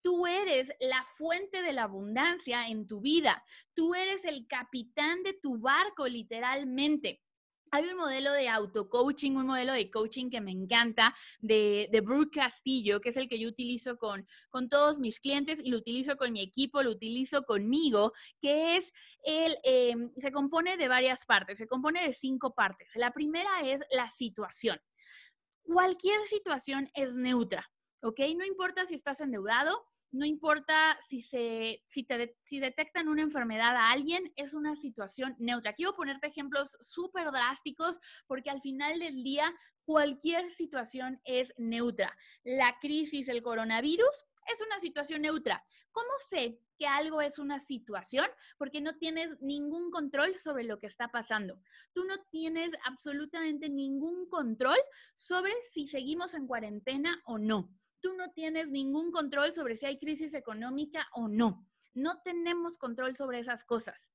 Tú 0.02 0.26
eres 0.28 0.72
la 0.80 1.04
fuente 1.04 1.62
de 1.62 1.74
la 1.74 1.84
abundancia 1.84 2.68
en 2.68 2.88
tu 2.88 3.02
vida. 3.02 3.44
Tú 3.74 3.96
eres 3.96 4.26
el 4.26 4.48
capitán 4.48 5.24
de 5.24 5.34
tu 5.34 5.60
barco, 5.60 6.08
literalmente. 6.08 7.22
Hay 7.72 7.86
un 7.86 7.98
modelo 7.98 8.32
de 8.32 8.50
auto-coaching, 8.50 9.34
un 9.34 9.46
modelo 9.46 9.74
de 9.74 9.92
coaching 9.92 10.30
que 10.30 10.42
me 10.42 10.52
encanta, 10.52 11.16
de, 11.40 11.88
de 11.92 12.02
Brooke 12.02 12.40
Castillo, 12.40 13.00
que 13.00 13.10
es 13.10 13.18
el 13.18 13.30
que 13.30 13.40
yo 13.40 13.48
utilizo 13.48 13.98
con, 13.98 14.28
con 14.50 14.70
todos 14.70 15.00
mis 15.00 15.20
clientes 15.20 15.60
y 15.64 15.70
lo 15.70 15.78
utilizo 15.78 16.18
con 16.18 16.32
mi 16.32 16.42
equipo, 16.42 16.82
lo 16.82 16.90
utilizo 16.90 17.44
conmigo, 17.44 18.14
que 18.42 18.78
es 18.78 18.92
el, 19.24 19.56
em, 19.64 20.12
se 20.18 20.32
compone 20.32 20.78
de 20.78 20.88
varias 20.88 21.26
partes, 21.26 21.60
se 21.60 21.68
compone 21.68 22.04
de 22.04 22.14
cinco 22.14 22.56
partes. 22.56 22.96
La 22.96 23.12
primera 23.12 23.62
es 23.64 23.82
la 23.92 24.10
situación. 24.10 24.80
Cualquier 25.62 26.22
situación 26.26 26.90
es 26.96 27.14
neutra, 27.14 27.70
¿ok? 28.02 28.20
No 28.38 28.46
importa 28.46 28.86
si 28.86 28.96
estás 28.96 29.22
endeudado, 29.22 29.86
no 30.12 30.26
importa 30.26 30.98
si, 31.08 31.22
se, 31.22 31.84
si, 31.86 32.04
te, 32.04 32.36
si 32.44 32.60
detectan 32.60 33.08
una 33.08 33.22
enfermedad 33.22 33.76
a 33.76 33.92
alguien, 33.92 34.32
es 34.36 34.54
una 34.54 34.76
situación 34.76 35.36
neutra. 35.38 35.74
Quiero 35.74 35.96
ponerte 35.96 36.28
ejemplos 36.28 36.78
súper 36.80 37.32
drásticos 37.32 38.00
porque 38.26 38.50
al 38.50 38.62
final 38.62 39.00
del 39.00 39.24
día 39.24 39.54
cualquier 39.86 40.50
situación 40.52 41.22
es 41.26 41.54
neutra. 41.58 42.16
La 42.44 42.80
crisis, 42.80 43.30
el 43.30 43.44
coronavirus, 43.44 44.26
es 44.52 44.62
una 44.62 44.80
situación 44.80 45.22
neutra. 45.22 45.64
¿Cómo 45.92 46.10
sé 46.28 46.60
que 46.78 46.88
algo 46.88 47.22
es 47.22 47.38
una 47.38 47.60
situación? 47.60 48.26
Porque 48.58 48.82
no 48.82 48.98
tienes 48.98 49.40
ningún 49.42 49.92
control 49.92 50.40
sobre 50.40 50.64
lo 50.64 50.80
que 50.80 50.88
está 50.88 51.10
pasando. 51.10 51.60
Tú 51.94 52.06
no 52.06 52.16
tienes 52.32 52.72
absolutamente 52.86 53.70
ningún 53.70 54.28
control 54.28 54.78
sobre 55.14 55.54
si 55.72 55.88
seguimos 55.88 56.34
en 56.34 56.48
cuarentena 56.48 57.22
o 57.26 57.38
no 57.38 57.70
tú 58.02 58.14
no 58.14 58.32
tienes 58.32 58.70
ningún 58.70 59.12
control 59.12 59.54
sobre 59.54 59.76
si 59.76 59.86
hay 59.86 59.98
crisis 59.98 60.34
económica 60.34 61.08
o 61.14 61.28
no. 61.28 61.66
No 61.94 62.22
tenemos 62.22 62.78
control 62.78 63.16
sobre 63.16 63.40
esas 63.40 63.64
cosas. 63.64 64.12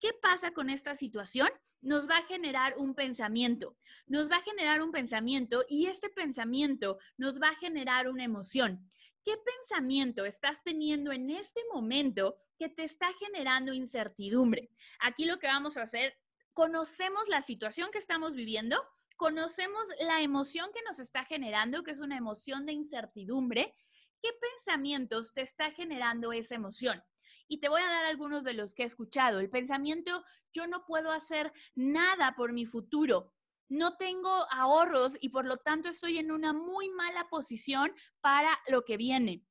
¿Qué 0.00 0.12
pasa 0.20 0.52
con 0.52 0.70
esta 0.70 0.94
situación? 0.94 1.48
Nos 1.80 2.08
va 2.08 2.18
a 2.18 2.26
generar 2.26 2.76
un 2.78 2.94
pensamiento. 2.94 3.76
Nos 4.06 4.30
va 4.30 4.36
a 4.36 4.42
generar 4.42 4.82
un 4.82 4.92
pensamiento 4.92 5.64
y 5.68 5.86
este 5.86 6.08
pensamiento 6.08 6.98
nos 7.16 7.40
va 7.40 7.48
a 7.48 7.56
generar 7.56 8.08
una 8.08 8.24
emoción. 8.24 8.88
¿Qué 9.24 9.34
pensamiento 9.36 10.24
estás 10.24 10.62
teniendo 10.62 11.10
en 11.10 11.30
este 11.30 11.60
momento 11.72 12.36
que 12.58 12.68
te 12.68 12.84
está 12.84 13.12
generando 13.14 13.72
incertidumbre? 13.72 14.70
Aquí 15.00 15.24
lo 15.24 15.38
que 15.38 15.48
vamos 15.48 15.76
a 15.76 15.82
hacer, 15.82 16.16
conocemos 16.52 17.28
la 17.28 17.42
situación 17.42 17.90
que 17.90 17.98
estamos 17.98 18.34
viviendo, 18.34 18.80
conocemos 19.16 19.82
la 20.00 20.20
emoción 20.20 20.70
que 20.74 20.82
nos 20.82 20.98
está 20.98 21.24
generando, 21.24 21.82
que 21.82 21.90
es 21.90 22.00
una 22.00 22.16
emoción 22.16 22.66
de 22.66 22.72
incertidumbre. 22.72 23.74
¿Qué 24.22 24.30
pensamientos 24.40 25.32
te 25.32 25.40
está 25.40 25.70
generando 25.70 26.32
esa 26.32 26.54
emoción? 26.54 27.02
Y 27.48 27.60
te 27.60 27.68
voy 27.68 27.82
a 27.82 27.90
dar 27.90 28.06
algunos 28.06 28.44
de 28.44 28.54
los 28.54 28.74
que 28.74 28.82
he 28.82 28.86
escuchado. 28.86 29.40
El 29.40 29.50
pensamiento, 29.50 30.24
yo 30.52 30.66
no 30.66 30.84
puedo 30.84 31.10
hacer 31.10 31.52
nada 31.74 32.34
por 32.36 32.52
mi 32.52 32.66
futuro. 32.66 33.32
No 33.68 33.96
tengo 33.96 34.46
ahorros 34.50 35.16
y 35.20 35.30
por 35.30 35.44
lo 35.44 35.56
tanto 35.58 35.88
estoy 35.88 36.18
en 36.18 36.30
una 36.30 36.52
muy 36.52 36.88
mala 36.90 37.28
posición 37.28 37.92
para 38.20 38.50
lo 38.68 38.84
que 38.84 38.96
viene 38.96 39.44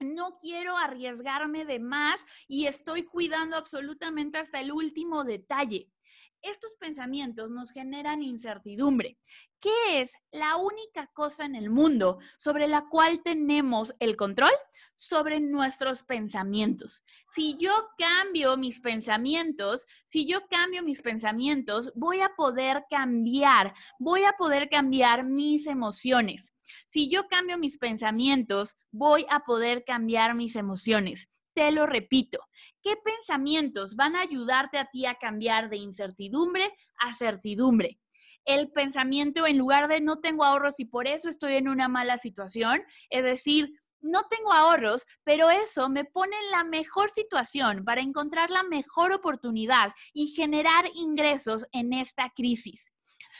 no 0.00 0.38
quiero 0.38 0.76
arriesgarme 0.76 1.64
de 1.64 1.78
más 1.78 2.24
y 2.46 2.66
estoy 2.66 3.02
cuidando 3.02 3.56
absolutamente 3.56 4.38
hasta 4.38 4.60
el 4.60 4.72
último 4.72 5.24
detalle 5.24 5.90
estos 6.42 6.76
pensamientos 6.78 7.50
nos 7.50 7.70
generan 7.70 8.22
incertidumbre. 8.22 9.18
¿Qué 9.60 10.00
es 10.00 10.12
la 10.30 10.56
única 10.56 11.08
cosa 11.12 11.44
en 11.44 11.56
el 11.56 11.68
mundo 11.68 12.18
sobre 12.36 12.68
la 12.68 12.86
cual 12.88 13.22
tenemos 13.22 13.94
el 13.98 14.16
control? 14.16 14.52
Sobre 14.94 15.40
nuestros 15.40 16.02
pensamientos. 16.02 17.04
Si 17.30 17.56
yo 17.56 17.88
cambio 17.96 18.56
mis 18.56 18.80
pensamientos, 18.80 19.86
si 20.04 20.26
yo 20.26 20.46
cambio 20.48 20.82
mis 20.82 21.02
pensamientos, 21.02 21.92
voy 21.94 22.20
a 22.20 22.30
poder 22.36 22.84
cambiar, 22.90 23.74
voy 23.98 24.24
a 24.24 24.32
poder 24.32 24.68
cambiar 24.68 25.24
mis 25.24 25.66
emociones. 25.66 26.52
Si 26.86 27.08
yo 27.08 27.26
cambio 27.28 27.58
mis 27.58 27.78
pensamientos, 27.78 28.76
voy 28.90 29.26
a 29.30 29.40
poder 29.40 29.84
cambiar 29.84 30.34
mis 30.34 30.56
emociones 30.56 31.28
te 31.58 31.72
lo 31.72 31.86
repito, 31.86 32.38
¿qué 32.84 32.94
pensamientos 33.04 33.96
van 33.96 34.14
a 34.14 34.20
ayudarte 34.20 34.78
a 34.78 34.84
ti 34.84 35.06
a 35.06 35.16
cambiar 35.16 35.68
de 35.68 35.76
incertidumbre 35.76 36.72
a 36.98 37.12
certidumbre? 37.14 37.98
El 38.44 38.70
pensamiento 38.70 39.44
en 39.44 39.58
lugar 39.58 39.88
de 39.88 40.00
no 40.00 40.20
tengo 40.20 40.44
ahorros 40.44 40.78
y 40.78 40.84
por 40.84 41.08
eso 41.08 41.28
estoy 41.28 41.54
en 41.56 41.66
una 41.66 41.88
mala 41.88 42.16
situación, 42.16 42.80
es 43.10 43.24
decir, 43.24 43.72
no 44.00 44.28
tengo 44.30 44.52
ahorros, 44.52 45.04
pero 45.24 45.50
eso 45.50 45.88
me 45.88 46.04
pone 46.04 46.36
en 46.44 46.52
la 46.52 46.62
mejor 46.62 47.10
situación 47.10 47.84
para 47.84 48.02
encontrar 48.02 48.50
la 48.50 48.62
mejor 48.62 49.12
oportunidad 49.12 49.92
y 50.12 50.28
generar 50.28 50.84
ingresos 50.94 51.66
en 51.72 51.92
esta 51.92 52.30
crisis 52.36 52.92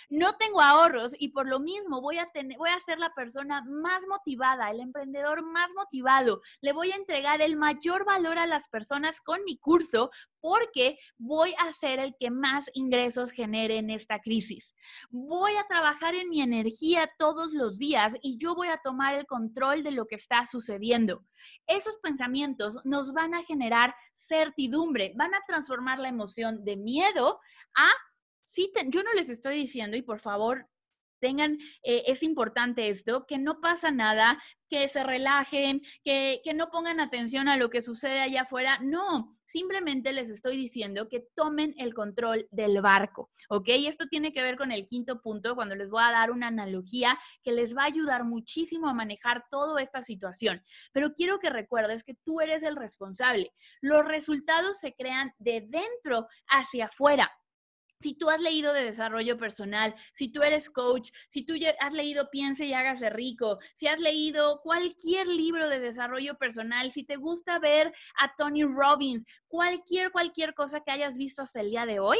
no 0.09 0.37
tengo 0.37 0.61
ahorros 0.61 1.15
y 1.19 1.29
por 1.29 1.47
lo 1.47 1.61
mismo 1.61 2.01
voy 2.01 2.19
a, 2.19 2.31
tener, 2.31 2.59
voy 2.59 2.71
a 2.71 2.81
ser 2.81 2.99
la 2.99 3.13
persona 3.15 3.65
más 3.65 4.07
motivada, 4.09 4.71
el 4.71 4.81
emprendedor 4.81 5.43
más 5.43 5.73
motivado. 5.75 6.41
Le 6.61 6.73
voy 6.73 6.93
a 6.93 6.97
entregar 6.97 7.43
el 7.43 7.57
mayor 7.57 8.05
valor 8.05 8.39
a 8.39 8.47
las 8.47 8.69
personas 8.69 9.21
con 9.21 9.43
mi 9.45 9.59
curso 9.59 10.11
porque 10.41 10.99
voy 11.17 11.55
a 11.59 11.73
ser 11.73 11.99
el 11.99 12.15
que 12.19 12.31
más 12.31 12.71
ingresos 12.73 13.31
genere 13.31 13.79
en 13.79 13.91
esta 13.91 14.21
crisis. 14.21 14.75
Voy 15.11 15.53
a 15.57 15.67
trabajar 15.67 16.15
en 16.15 16.29
mi 16.29 16.43
energía 16.43 17.11
todos 17.19 17.53
los 17.53 17.79
días 17.79 18.15
y 18.23 18.39
yo 18.39 18.55
voy 18.55 18.69
a 18.69 18.77
tomar 18.77 19.15
el 19.15 19.27
control 19.27 19.83
de 19.83 19.91
lo 19.91 20.07
que 20.07 20.15
está 20.15 20.47
sucediendo. 20.47 21.25
Esos 21.67 21.97
pensamientos 21.99 22.81
nos 22.85 23.13
van 23.13 23.35
a 23.35 23.43
generar 23.43 23.95
certidumbre, 24.17 25.13
van 25.17 25.35
a 25.35 25.43
transformar 25.47 25.99
la 25.99 26.09
emoción 26.09 26.65
de 26.65 26.77
miedo 26.77 27.41
a 27.77 27.89
sí, 28.49 28.73
yo 28.87 29.03
no 29.03 29.13
les 29.13 29.29
estoy 29.29 29.57
diciendo, 29.57 29.97
y 29.97 30.03
por 30.03 30.21
favor, 30.21 30.67
tengan, 31.21 31.59
eh, 31.83 32.05
es 32.07 32.23
importante 32.23 32.89
esto, 32.89 33.27
que 33.27 33.39
no 33.39 33.61
pasa 33.61 33.91
nada, 33.91 34.43
que 34.71 34.89
se 34.89 35.03
relajen, 35.03 35.83
que, 36.05 36.41
que, 36.45 36.55
no 36.55 36.71
pongan 36.71 37.01
atención 37.01 37.49
a 37.49 37.57
lo 37.57 37.69
que 37.69 37.83
sucede 37.83 38.21
allá 38.21 38.43
afuera. 38.43 38.79
No, 38.81 39.37
simplemente 39.45 40.13
les 40.13 40.31
estoy 40.31 40.57
diciendo 40.57 41.09
que 41.09 41.27
tomen 41.35 41.75
el 41.77 41.93
control 41.93 42.47
del 42.51 42.81
barco, 42.81 43.31
¿ok? 43.51 43.69
Y 43.69 43.87
esto 43.87 44.07
tiene 44.07 44.33
que 44.33 44.43
ver 44.43 44.57
con 44.57 44.71
el 44.73 44.87
quinto 44.87 45.21
punto, 45.21 45.55
cuando 45.55 45.75
les 45.75 45.91
voy 45.91 46.03
a 46.03 46.13
dar 46.13 46.31
una 46.31 46.47
analogía 46.47 47.19
que 47.43 47.53
les 47.53 47.77
va 47.77 47.83
a 47.83 47.87
ayudar 47.87 48.25
muchísimo 48.25 48.89
a 48.89 48.95
manejar 48.95 49.45
toda 49.51 49.83
esta 49.83 50.01
situación. 50.01 50.63
Pero 50.93 51.13
quiero 51.13 51.39
que 51.39 51.51
recuerdes 51.51 52.05
que 52.05 52.15
tú 52.15 52.41
eres 52.41 52.63
el 52.63 52.77
responsable. 52.77 53.53
Los 53.81 54.07
resultados 54.07 54.79
se 54.79 54.95
crean 54.95 55.33
de 55.39 55.67
dentro 55.69 56.29
hacia 56.47 56.87
afuera. 56.87 57.31
Si 58.01 58.15
tú 58.15 58.31
has 58.31 58.41
leído 58.41 58.73
de 58.73 58.85
desarrollo 58.85 59.37
personal, 59.39 59.95
si 60.13 60.29
tú 60.29 60.43
eres 60.43 60.71
coach, 60.71 61.11
si 61.29 61.45
tú 61.45 61.55
has 61.81 61.93
leído 61.93 62.31
Piense 62.31 62.65
y 62.65 62.73
hágase 62.73 63.11
rico, 63.11 63.59
si 63.75 63.89
has 63.89 64.01
leído 64.01 64.61
cualquier 64.63 65.27
libro 65.27 65.69
de 65.69 65.81
desarrollo 65.81 66.39
personal, 66.39 66.91
si 66.93 67.05
te 67.05 67.17
gusta 67.17 67.59
ver 67.59 67.93
a 68.19 68.35
Tony 68.37 68.63
Robbins, 68.63 69.25
cualquier, 69.49 70.13
cualquier 70.13 70.55
cosa 70.55 70.81
que 70.81 70.93
hayas 70.93 71.17
visto 71.17 71.43
hasta 71.43 71.61
el 71.61 71.71
día 71.71 71.87
de 71.87 71.99
hoy, 71.99 72.19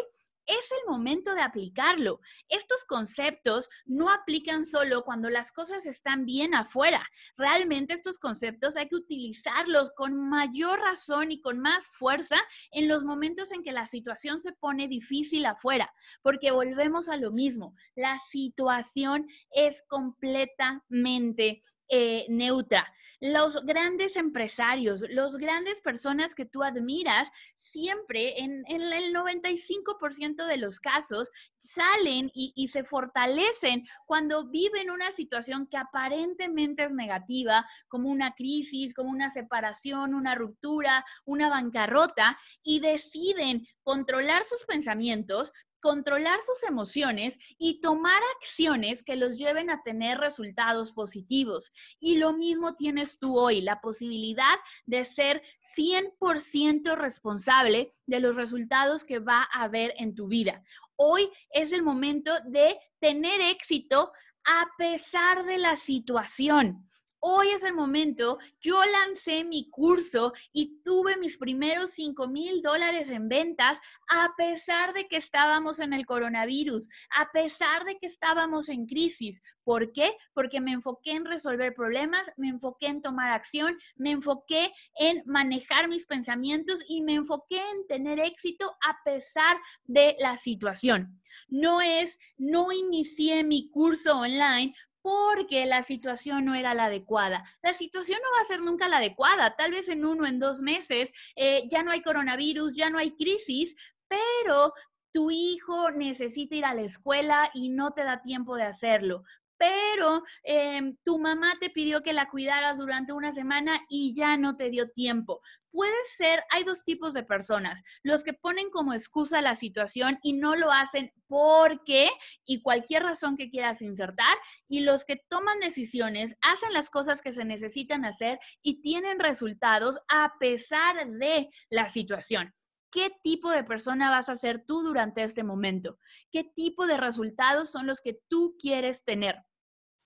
es 0.49 0.73
el 0.73 0.91
momento 0.91 1.35
de 1.35 1.43
aplicarlo. 1.43 2.21
Estos 2.49 2.85
conceptos 2.85 3.69
no 3.85 4.11
aplican 4.11 4.67
solo 4.67 5.05
cuando 5.05 5.29
las 5.31 5.53
cosas 5.53 5.87
están 5.87 6.25
bien 6.25 6.55
afuera. 6.55 7.07
Realmente 7.37 7.93
estos 7.95 8.19
conceptos 8.19 8.77
hay 8.77 8.89
que 8.89 8.97
utilizarlos 8.97 9.91
con 9.91 10.17
mayor 10.17 10.81
razón 10.81 11.31
y 11.31 11.41
con 11.41 11.61
más 11.61 11.89
fuerza 11.89 12.37
en 12.73 12.89
los 12.89 13.05
momentos 13.05 13.53
en 13.53 13.63
que 13.63 13.73
la 13.73 13.87
situación 13.87 14.41
se 14.41 14.53
pone 14.53 14.89
difícil 14.89 15.45
afuera, 15.47 15.93
porque 16.23 16.51
volvemos 16.51 17.11
a 17.11 17.19
lo 17.19 17.31
mismo. 17.31 17.75
La 17.95 18.19
situación 18.19 19.27
es 19.51 19.83
completamente 19.83 21.63
eh, 21.89 22.27
neutra. 22.29 22.93
Los 23.21 23.65
grandes 23.65 24.17
empresarios, 24.17 25.03
los 25.11 25.39
grandes 25.39 25.81
personas 25.81 26.37
que 26.37 26.45
tú 26.45 26.63
admiras, 26.63 27.33
siempre 27.59 28.39
en, 28.39 28.65
el 28.69 29.13
95% 29.13 30.47
de 30.47 30.57
los 30.57 30.79
casos 30.79 31.33
salen 31.57 32.31
y, 32.33 32.53
y, 32.55 32.69
se 32.69 32.85
fortalecen 32.85 33.85
cuando 34.07 34.49
viven 34.49 34.93
una 34.93 35.11
situación 35.11 35.67
que 35.67 35.77
aparentemente 35.77 36.85
es 36.85 36.93
negativa, 36.93 37.67
como 37.89 38.09
una 38.09 38.35
crisis, 38.35 38.95
como 38.95 39.11
una 39.11 39.31
separación, 39.31 40.15
una 40.15 40.37
ruptura, 40.37 41.05
una 41.25 41.49
bancarrota, 41.49 42.39
y 42.63 42.79
deciden 42.79 43.67
controlar 43.83 44.45
sus 44.45 44.65
pensamientos, 44.65 45.53
controlar 45.81 46.41
sus 46.43 46.69
emociones 46.69 47.39
y 47.59 47.81
tomar 47.81 48.21
acciones 48.37 49.03
que 49.03 49.17
los 49.17 49.39
lleven 49.39 49.71
a 49.71 49.83
tener 49.83 50.19
resultados 50.19 50.93
positivos. 50.93 51.73
Y 52.01 52.17
lo 52.17 52.33
mismo 52.33 52.75
tienes 52.75 53.19
tú 53.19 53.39
hoy, 53.39 53.61
la 53.61 53.81
posibilidad 53.81 54.57
de 54.87 55.05
ser 55.05 55.43
100% 55.77 56.97
responsable 56.97 57.91
de 58.07 58.21
los 58.21 58.37
resultados 58.37 59.05
que 59.05 59.19
va 59.19 59.49
a 59.53 59.65
haber 59.65 59.95
en 59.99 60.15
tu 60.15 60.29
vida. 60.29 60.63
Hoy 60.97 61.29
es 61.51 61.73
el 61.73 61.83
momento 61.83 62.33
de 62.47 62.79
tener 62.99 63.41
éxito 63.41 64.13
a 64.45 64.67
pesar 64.77 65.45
de 65.45 65.59
la 65.59 65.77
situación 65.77 66.89
hoy 67.21 67.49
es 67.49 67.65
el 67.65 67.75
momento, 67.75 68.39
yo 68.61 68.81
lancé 68.85 69.45
mi 69.45 69.69
curso 69.71 70.33
y 70.53 70.81
tuve 70.83 71.17
mis 71.17 71.37
primeros 71.37 71.91
5 71.91 72.29
mil 72.29 72.63
dólares 72.63 73.11
en 73.11 73.29
ventas 73.29 73.79
a 74.09 74.31
pesar 74.37 74.93
de 74.93 75.07
que 75.07 75.17
estábamos 75.17 75.81
en 75.81 75.93
el 75.93 76.07
coronavirus, 76.07 76.89
a 77.11 77.31
pesar 77.33 77.85
de 77.85 77.99
que 77.99 78.07
estábamos 78.07 78.69
en 78.69 78.87
crisis. 78.87 79.43
¿Por 79.65 79.93
qué? 79.93 80.17
Porque 80.33 80.61
me 80.61 80.73
enfoqué 80.73 81.13
en 81.13 81.25
resolver 81.25 81.75
problemas, 81.75 82.31
me 82.37 82.49
enfoqué 82.49 82.87
en 82.87 83.03
tomar 83.03 83.33
acción, 83.33 83.77
me 83.97 84.11
enfoqué 84.11 84.73
en 84.95 85.23
manejar 85.27 85.89
mis 85.89 86.07
pensamientos 86.07 86.83
y 86.89 87.03
me 87.03 87.15
enfoqué 87.15 87.61
en 87.73 87.87
tener 87.87 88.19
éxito 88.21 88.77
a 88.87 88.99
pesar 89.05 89.57
de 89.85 90.17
la 90.19 90.37
situación. 90.37 91.21
No 91.49 91.81
es, 91.81 92.19
no 92.37 92.73
inicié 92.73 93.45
mi 93.45 93.69
curso 93.71 94.19
online 94.19 94.75
porque 95.09 95.65
la 95.65 95.83
situación 95.83 96.45
no 96.45 96.55
era 96.55 96.75
la 96.75 96.85
adecuada. 96.85 97.43
La 97.63 97.73
situación 97.73 98.19
no 98.23 98.31
va 98.37 98.43
a 98.43 98.45
ser 98.45 98.61
nunca 98.61 98.89
la 98.89 98.99
adecuada. 98.99 99.57
Tal 99.57 99.71
vez 99.71 99.89
en 99.89 100.05
uno, 100.05 100.27
en 100.27 100.39
dos 100.39 100.61
meses, 100.61 101.15
eh, 101.35 101.67
ya 101.71 101.83
no 101.83 101.93
hay 101.93 102.03
coronavirus, 102.03 102.77
ya 102.77 102.91
no 102.91 102.99
hay 102.99 103.13
crisis, 103.13 103.75
pero 104.07 104.75
tu 105.11 105.31
hijo 105.31 105.91
necesita 105.93 106.57
ir 106.57 106.67
a 106.67 106.75
la 106.75 106.83
escuela 106.83 107.51
y 107.55 107.71
no 107.71 107.93
te 107.93 108.05
da 108.05 108.21
tiempo 108.21 108.57
de 108.57 108.65
hacerlo 108.65 109.23
pero 109.59 110.23
em, 110.45 110.97
tu 111.05 111.19
mamá 111.19 111.55
te 111.61 111.71
pidió 111.71 112.03
que 112.03 112.13
la 112.13 112.29
cuidaras 112.29 112.79
durante 112.79 113.13
una 113.13 113.33
semana 113.33 113.81
y 113.89 114.15
ya 114.15 114.37
no 114.37 114.57
te 114.57 114.71
dio 114.71 114.91
tiempo. 114.91 115.41
Puede 115.71 115.97
ser, 116.17 116.43
hay 116.51 116.65
dos 116.65 116.83
tipos 116.85 117.13
de 117.13 117.23
personas, 117.23 117.83
los 118.03 118.25
que 118.25 118.33
ponen 118.33 118.71
como 118.71 118.95
excusa 118.95 119.43
la 119.43 119.55
situación 119.55 120.19
y 120.23 120.33
no 120.33 120.57
lo 120.57 120.73
hacen 120.73 121.13
porque 121.27 122.09
y 122.47 122.63
cualquier 122.63 123.03
razón 123.03 123.37
que 123.37 123.51
quieras 123.51 123.83
insertar, 123.83 124.37
y 124.67 124.81
los 124.81 125.05
que 125.05 125.17
toman 125.29 125.61
decisiones, 125.61 126.37
hacen 126.41 126.73
las 126.73 126.89
cosas 126.89 127.21
que 127.21 127.33
se 127.33 127.45
necesitan 127.45 128.05
hacer 128.05 128.39
y 128.63 128.81
tienen 128.81 129.19
resultados 129.19 130.01
a 130.09 130.33
pesar 130.41 131.07
de 131.07 131.51
la 131.69 131.89
situación. 131.89 132.55
¿Qué 132.91 133.13
tipo 133.23 133.51
de 133.51 133.65
persona 133.65 134.11
vas 134.11 134.31
a 134.31 134.37
ser 134.37 134.65
tú 134.65 134.83
durante 134.83 135.23
este 135.23 135.45
momento? 135.45 135.99
¿Qué 136.31 136.45
tipo 136.45 136.87
de 136.87 136.97
resultados 136.97 137.71
son 137.71 137.87
los 137.87 138.01
que 138.01 138.19
tú 138.29 138.57
quieres 138.59 139.05
tener? 139.05 139.45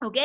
¿Ok? 0.03 0.19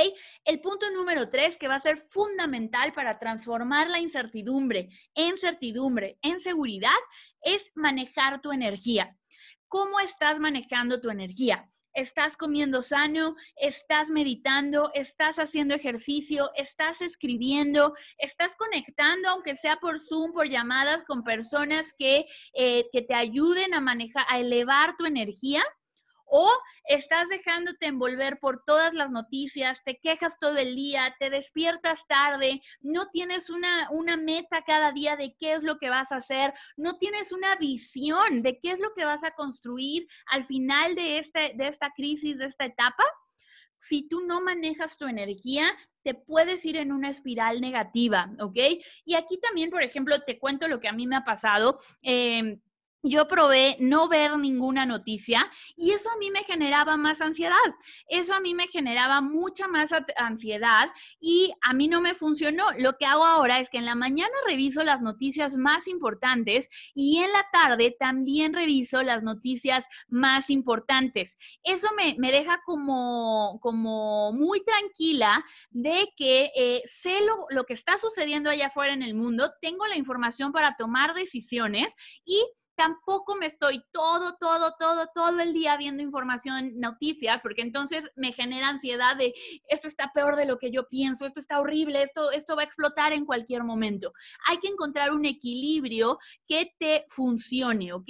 El 0.44 0.60
punto 0.60 0.90
número 0.92 1.30
tres, 1.30 1.56
que 1.56 1.68
va 1.68 1.76
a 1.76 1.80
ser 1.80 1.98
fundamental 1.98 2.94
para 2.94 3.20
transformar 3.20 3.90
la 3.90 4.00
incertidumbre 4.00 4.90
en 5.14 5.38
certidumbre, 5.38 6.18
en 6.24 6.40
seguridad, 6.40 6.98
es 7.42 7.72
manejar 7.76 8.42
tu 8.42 8.52
energía. 8.52 9.16
¿Cómo 9.68 10.00
estás 10.00 10.40
manejando 10.40 11.00
tu 11.00 11.10
energía? 11.12 11.70
¿Estás 11.94 12.38
comiendo 12.38 12.82
sano? 12.82 13.36
¿Estás 13.56 14.10
meditando? 14.10 14.92
¿Estás 14.94 15.38
haciendo 15.38 15.76
ejercicio? 15.76 16.52
¿Estás 16.56 17.02
escribiendo? 17.02 17.94
¿Estás 18.18 18.56
conectando, 18.56 19.30
aunque 19.30 19.56
sea 19.56 19.78
por 19.78 20.00
Zoom, 20.00 20.32
por 20.32 20.48
llamadas, 20.48 21.04
con 21.04 21.24
personas 21.24 21.94
que, 21.98 22.26
eh, 22.54 22.86
que 22.92 23.02
te 23.02 23.14
ayuden 23.14 23.74
a 23.74 23.82
manejar, 23.82 24.26
a 24.30 24.40
elevar 24.40 24.96
tu 24.96 25.06
energía? 25.06 25.64
O 26.28 26.52
estás 26.86 27.30
dejándote 27.30 27.88
envolver 27.88 28.40
por 28.40 28.64
todas 28.66 28.94
las 28.94 29.12
noticias, 29.12 29.84
te 29.84 30.00
quejas 30.00 30.40
todo 30.40 30.58
el 30.58 30.76
día, 30.76 31.16
te 31.20 31.30
despiertas 31.30 32.06
tarde, 32.08 32.62
no 32.82 33.10
tienes 33.10 33.50
una, 33.50 33.90
una 33.92 34.18
meta 34.18 34.64
cada 34.64 34.92
día 34.92 35.16
de 35.16 35.36
qué 35.40 35.54
es 35.54 35.64
lo 35.64 35.78
que 35.78 35.90
vas 35.90 36.12
a 36.12 36.18
hacer, 36.18 36.54
no 36.76 36.98
tienes 36.98 37.32
una 37.32 37.56
visión 37.56 38.42
de 38.42 38.60
qué 38.60 38.72
es 38.72 38.80
lo 38.80 38.94
que 38.94 39.06
vas 39.06 39.24
a 39.24 39.32
construir 39.32 40.08
al 40.28 40.46
final 40.46 40.96
de, 40.96 41.20
este, 41.20 41.54
de 41.56 41.68
esta 41.68 41.92
crisis, 41.92 42.38
de 42.38 42.46
esta 42.46 42.66
etapa. 42.66 43.04
Si 43.80 44.08
tú 44.08 44.22
no 44.26 44.42
manejas 44.42 44.98
tu 44.98 45.06
energía, 45.06 45.72
te 46.04 46.16
puedes 46.16 46.66
ir 46.66 46.78
en 46.78 46.92
una 46.92 47.10
espiral 47.10 47.62
negativa, 47.62 48.32
¿ok? 48.40 48.58
Y 49.06 49.13
aquí 49.13 49.38
también, 49.38 49.70
por 49.70 49.84
ejemplo, 49.84 50.20
te 50.22 50.40
cuento 50.40 50.68
lo 50.68 50.80
que 50.80 50.88
a 50.88 50.94
mí 50.94 51.06
me 51.06 51.16
ha 51.16 51.24
pasado. 51.24 51.78
Eh, 52.02 52.60
yo 53.10 53.28
probé 53.28 53.78
no 53.80 54.08
ver 54.08 54.38
ninguna 54.38 54.86
noticia 54.86 55.50
y 55.76 55.91
eso 55.91 56.10
a 56.10 56.17
mí 56.17 56.32
me 56.32 56.43
generaba 56.43 56.98
más 56.98 57.22
ansiedad. 57.22 57.56
Eso 58.08 58.34
a 58.34 58.39
mí 58.39 58.54
me 58.54 58.67
generaba 58.67 59.22
mucha 59.22 59.67
más 59.67 59.91
ansiedad 60.15 60.89
y 61.20 61.52
a 61.62 61.74
mí 61.74 61.88
no 61.88 62.02
me 62.02 62.13
funcionó. 62.13 62.65
Lo 62.78 62.98
que 62.98 63.06
hago 63.06 63.26
ahora 63.26 63.60
es 63.60 63.70
que 63.70 63.78
en 63.78 63.86
la 63.86 63.96
mañana 63.96 64.34
reviso 64.46 64.84
las 64.84 65.02
noticias 65.02 65.56
más 65.56 65.88
importantes 65.88 66.70
y 66.93 67.17
en 67.17 67.32
la 67.32 67.46
tarde 67.52 67.96
también 67.98 68.54
reviso 68.54 69.04
las 69.04 69.24
noticias 69.24 69.88
más 70.08 70.50
importantes. 70.50 71.38
Eso 71.63 71.88
me, 71.96 72.15
deja 72.32 72.62
como, 72.65 73.60
como 73.62 74.32
muy 74.34 74.63
tranquila 74.63 75.43
de 75.70 76.08
que 76.15 76.52
eh, 76.56 76.82
sé 76.86 77.22
lo, 77.22 77.46
lo 77.50 77.65
que 77.65 77.74
está 77.74 77.98
sucediendo 77.98 78.50
allá 78.50 78.67
afuera 78.67 78.93
en 78.93 79.04
el 79.04 79.15
mundo, 79.15 79.52
tengo 79.62 79.86
la 79.88 79.98
información 79.98 80.52
para 80.52 80.76
tomar 80.76 81.13
decisiones 81.13 81.96
y 82.26 82.43
tampoco 82.78 83.36
me 83.36 83.48
estoy 83.48 83.84
todo, 83.92 84.38
todo, 84.40 84.76
todo, 84.80 85.08
todo 85.13 85.40
el 85.42 85.52
día 85.52 85.76
viendo 85.78 86.04
información, 86.04 86.80
noticias, 86.80 87.42
porque 87.42 87.63
entonces 87.63 88.10
me 88.16 88.32
genera 88.32 88.70
ansiedad 88.70 89.18
de 89.18 89.34
esto 89.68 89.88
está 89.88 90.12
peor 90.13 90.36
de 90.36 90.46
lo 90.46 90.60
que 90.60 90.72
yo 90.72 90.88
pienso, 90.88 91.26
esto 91.26 91.40
está 91.40 91.60
horrible, 91.60 92.04
esto, 92.04 92.32
esto 92.32 92.56
va 92.56 92.62
a 92.62 92.66
explotar 92.66 93.13
en 93.13 93.26
cualquier 93.26 93.63
momento. 93.63 94.13
Hay 94.48 94.60
que 94.60 94.68
encontrar 94.68 95.12
un 95.12 95.26
equilibrio 95.26 96.20
que 96.48 96.74
te 96.80 97.06
funcione, 97.10 97.94
¿ok? 97.94 98.10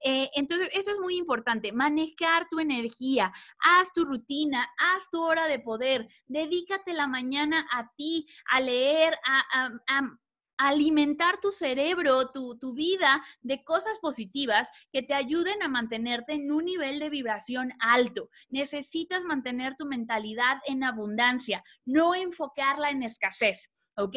Eh, 0.00 0.30
entonces, 0.34 0.70
eso 0.72 0.92
es 0.92 0.98
muy 1.00 1.16
importante, 1.16 1.72
manejar 1.72 2.48
tu 2.48 2.60
energía, 2.60 3.32
haz 3.58 3.92
tu 3.92 4.04
rutina, 4.04 4.68
haz 4.78 5.10
tu 5.10 5.20
hora 5.22 5.46
de 5.48 5.58
poder, 5.58 6.08
dedícate 6.26 6.92
la 6.92 7.08
mañana 7.08 7.66
a 7.72 7.92
ti, 7.96 8.26
a 8.50 8.60
leer, 8.60 9.18
a, 9.24 9.68
a 9.86 10.18
alimentar 10.58 11.38
tu 11.40 11.50
cerebro, 11.50 12.30
tu, 12.30 12.58
tu, 12.58 12.74
vida 12.74 13.22
de 13.40 13.62
cosas 13.64 13.98
positivas 13.98 14.68
que 14.92 15.02
te 15.02 15.14
ayuden 15.14 15.62
a 15.62 15.68
mantenerte 15.68 16.34
en 16.34 16.52
un 16.52 16.64
nivel 16.66 16.98
de 16.98 17.08
vibración 17.08 17.72
alto. 17.80 18.28
Necesitas 18.50 19.24
mantener 19.24 19.76
tu 19.76 19.86
mentalidad 19.86 20.58
en 20.66 20.84
abundancia, 20.84 21.64
no 21.86 22.14
enfocarla 22.14 22.90
en 22.90 23.02
escasez. 23.02 23.70
¿Ok? 23.98 24.16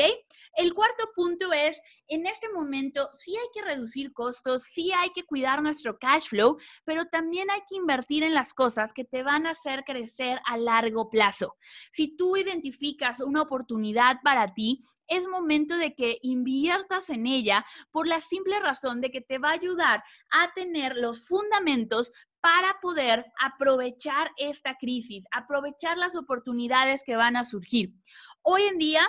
El 0.56 0.74
cuarto 0.74 1.10
punto 1.16 1.52
es, 1.54 1.82
en 2.08 2.26
este 2.28 2.50
momento 2.50 3.10
sí 3.14 3.36
hay 3.36 3.48
que 3.54 3.62
reducir 3.62 4.14
costos, 4.14 4.64
sí 4.64 4.92
hay 4.92 5.10
que 5.12 5.24
cuidar 5.24 5.62
nuestro 5.62 5.98
cash 5.98 6.28
flow, 6.28 6.58
pero 6.86 7.06
también 7.06 7.50
hay 7.50 7.62
que 7.68 7.76
invertir 7.76 8.24
en 8.24 8.34
las 8.34 8.54
cosas 8.54 8.94
que 8.94 9.04
te 9.04 9.24
van 9.24 9.48
a 9.48 9.52
hacer 9.52 9.84
crecer 9.84 10.40
a 10.46 10.58
largo 10.58 11.10
plazo. 11.10 11.56
Si 11.92 12.16
tú 12.16 12.38
identificas 12.38 13.22
una 13.22 13.42
oportunidad 13.42 14.18
para 14.24 14.54
ti, 14.54 14.84
es 15.08 15.28
momento 15.28 15.78
de 15.78 15.94
que 15.94 16.20
inviertas 16.22 17.10
en 17.10 17.28
ella 17.28 17.66
por 17.92 18.08
la 18.08 18.22
simple 18.22 18.60
razón 18.60 19.02
de 19.02 19.12
que 19.12 19.22
te 19.22 19.40
va 19.40 19.50
a 19.50 19.54
ayudar 19.54 20.04
a 20.30 20.54
tener 20.54 20.96
los 20.96 21.28
fundamentos 21.28 22.12
para 22.40 22.80
poder 22.82 23.26
aprovechar 23.40 24.32
esta 24.38 24.76
crisis, 24.78 25.26
aprovechar 25.32 25.98
las 25.98 26.16
oportunidades 26.16 27.04
que 27.06 27.16
van 27.16 27.36
a 27.38 27.44
surgir. 27.44 27.94
Hoy 28.42 28.64
en 28.64 28.80
día 28.80 29.08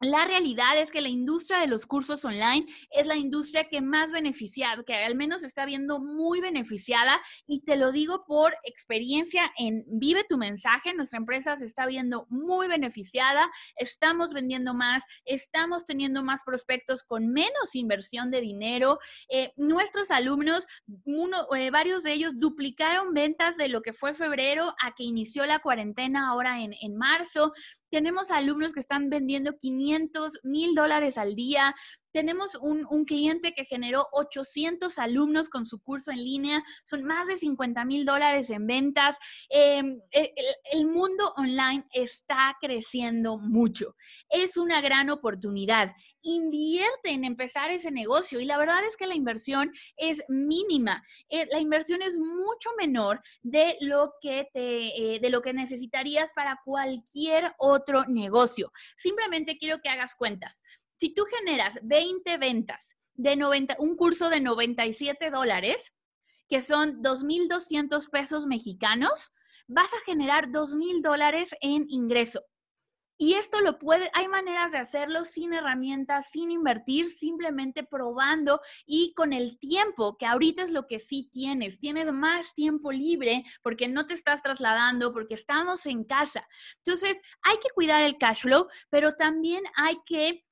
la 0.00 0.24
realidad 0.24 0.78
es 0.78 0.90
que 0.90 1.02
la 1.02 1.10
industria 1.10 1.58
de 1.58 1.66
los 1.66 1.84
cursos 1.84 2.24
online 2.24 2.66
es 2.90 3.06
la 3.06 3.16
industria 3.16 3.68
que 3.68 3.82
más 3.82 4.10
beneficiada, 4.10 4.82
que 4.82 4.94
al 4.94 5.14
menos 5.14 5.42
está 5.42 5.66
viendo 5.66 6.00
muy 6.00 6.40
beneficiada 6.40 7.20
y 7.46 7.64
te 7.64 7.76
lo 7.76 7.92
digo 7.92 8.24
por 8.26 8.54
experiencia 8.64 9.52
en 9.58 9.84
Vive 9.86 10.24
tu 10.24 10.38
mensaje, 10.38 10.94
nuestra 10.94 11.18
empresa 11.18 11.56
se 11.56 11.66
está 11.66 11.84
viendo 11.84 12.26
muy 12.30 12.66
beneficiada, 12.66 13.50
estamos 13.76 14.32
vendiendo 14.32 14.72
más, 14.72 15.02
estamos 15.26 15.84
teniendo 15.84 16.22
más 16.22 16.44
prospectos 16.44 17.04
con 17.04 17.28
menos 17.32 17.74
inversión 17.74 18.30
de 18.30 18.40
dinero. 18.40 18.98
Eh, 19.28 19.52
nuestros 19.56 20.10
alumnos, 20.10 20.66
uno, 21.04 21.46
eh, 21.54 21.70
varios 21.70 22.04
de 22.04 22.14
ellos 22.14 22.32
duplicaron 22.36 23.12
ventas 23.12 23.58
de 23.58 23.68
lo 23.68 23.82
que 23.82 23.92
fue 23.92 24.14
febrero 24.14 24.74
a 24.82 24.94
que 24.94 25.04
inició 25.04 25.44
la 25.44 25.58
cuarentena 25.58 26.30
ahora 26.30 26.60
en, 26.62 26.74
en 26.80 26.96
marzo. 26.96 27.52
Tenemos 27.90 28.30
alumnos 28.30 28.72
que 28.72 28.80
están 28.80 29.10
vendiendo 29.10 29.56
500 29.58 30.40
mil 30.42 30.74
dólares 30.74 31.18
al 31.18 31.34
día. 31.34 31.74
Tenemos 32.12 32.54
un, 32.56 32.80
cliente 33.04 33.52
que 33.54 33.64
generó 33.64 34.06
800 34.12 34.98
alumnos 34.98 35.48
con 35.48 35.64
su 35.64 35.80
curso 35.80 36.10
en 36.10 36.18
línea, 36.18 36.62
son 36.84 37.04
más 37.04 37.26
de 37.26 37.36
50 37.36 37.84
mil 37.84 38.04
dólares 38.04 38.50
en 38.50 38.66
ventas. 38.66 39.16
Em, 39.48 40.00
e, 40.12 40.32
el, 40.72 40.86
mundo 40.86 41.32
online 41.36 41.86
está 41.92 42.56
creciendo 42.60 43.38
mucho. 43.38 43.96
Es 44.28 44.56
una 44.56 44.80
gran 44.80 45.10
oportunidad. 45.10 45.92
Invierte 46.22 47.10
en 47.10 47.24
empezar 47.24 47.70
ese 47.70 47.90
negocio 47.90 48.40
y 48.40 48.44
la 48.44 48.58
verdad 48.58 48.84
es 48.84 48.96
que 48.96 49.06
la 49.06 49.14
inversión 49.14 49.72
es 49.96 50.22
mínima. 50.28 51.02
Eh, 51.28 51.46
la 51.50 51.60
inversión 51.60 52.02
es 52.02 52.18
mucho 52.18 52.70
menor 52.76 53.22
de 53.42 53.76
lo 53.80 54.14
que 54.20 54.48
te, 54.52 55.14
eh, 55.14 55.20
de 55.20 55.30
lo 55.30 55.42
que 55.42 55.52
necesitarías 55.52 56.32
para 56.32 56.60
cualquier 56.64 57.54
otro 57.58 58.04
negocio. 58.06 58.72
Simplemente 58.96 59.56
quiero 59.58 59.80
que 59.80 59.88
hagas 59.88 60.14
cuentas. 60.14 60.62
Si 61.00 61.14
tú 61.14 61.24
generas 61.24 61.78
20 61.82 62.36
ventas 62.36 62.94
de 63.14 63.34
90, 63.34 63.76
un 63.78 63.96
curso 63.96 64.28
de 64.28 64.42
97 64.42 65.30
dólares, 65.30 65.94
que 66.46 66.60
son 66.60 67.02
2.200 67.02 68.10
pesos 68.10 68.46
mexicanos, 68.46 69.32
vas 69.66 69.90
a 69.94 70.04
generar 70.04 70.48
2.000 70.48 71.00
dólares 71.00 71.56
en 71.62 71.86
ingreso. 71.88 72.44
Y 73.16 73.34
esto 73.34 73.62
lo 73.62 73.78
puede, 73.78 74.10
hay 74.12 74.28
maneras 74.28 74.72
de 74.72 74.78
hacerlo 74.78 75.24
sin 75.24 75.54
herramientas, 75.54 76.28
sin 76.30 76.50
invertir, 76.50 77.08
simplemente 77.08 77.82
probando 77.82 78.60
y 78.84 79.14
con 79.14 79.32
el 79.32 79.58
tiempo, 79.58 80.18
que 80.18 80.26
ahorita 80.26 80.64
es 80.64 80.70
lo 80.70 80.86
que 80.86 80.98
sí 80.98 81.30
tienes. 81.32 81.78
Tienes 81.78 82.12
más 82.12 82.52
tiempo 82.52 82.92
libre 82.92 83.44
porque 83.62 83.88
no 83.88 84.04
te 84.04 84.12
estás 84.12 84.42
trasladando, 84.42 85.14
porque 85.14 85.32
estamos 85.32 85.86
en 85.86 86.04
casa. 86.04 86.46
Entonces, 86.84 87.22
hay 87.40 87.56
que 87.56 87.70
cuidar 87.74 88.02
el 88.02 88.18
cash 88.18 88.42
flow, 88.42 88.68
pero 88.90 89.12
también 89.12 89.64
hay 89.76 89.96
que 90.04 90.44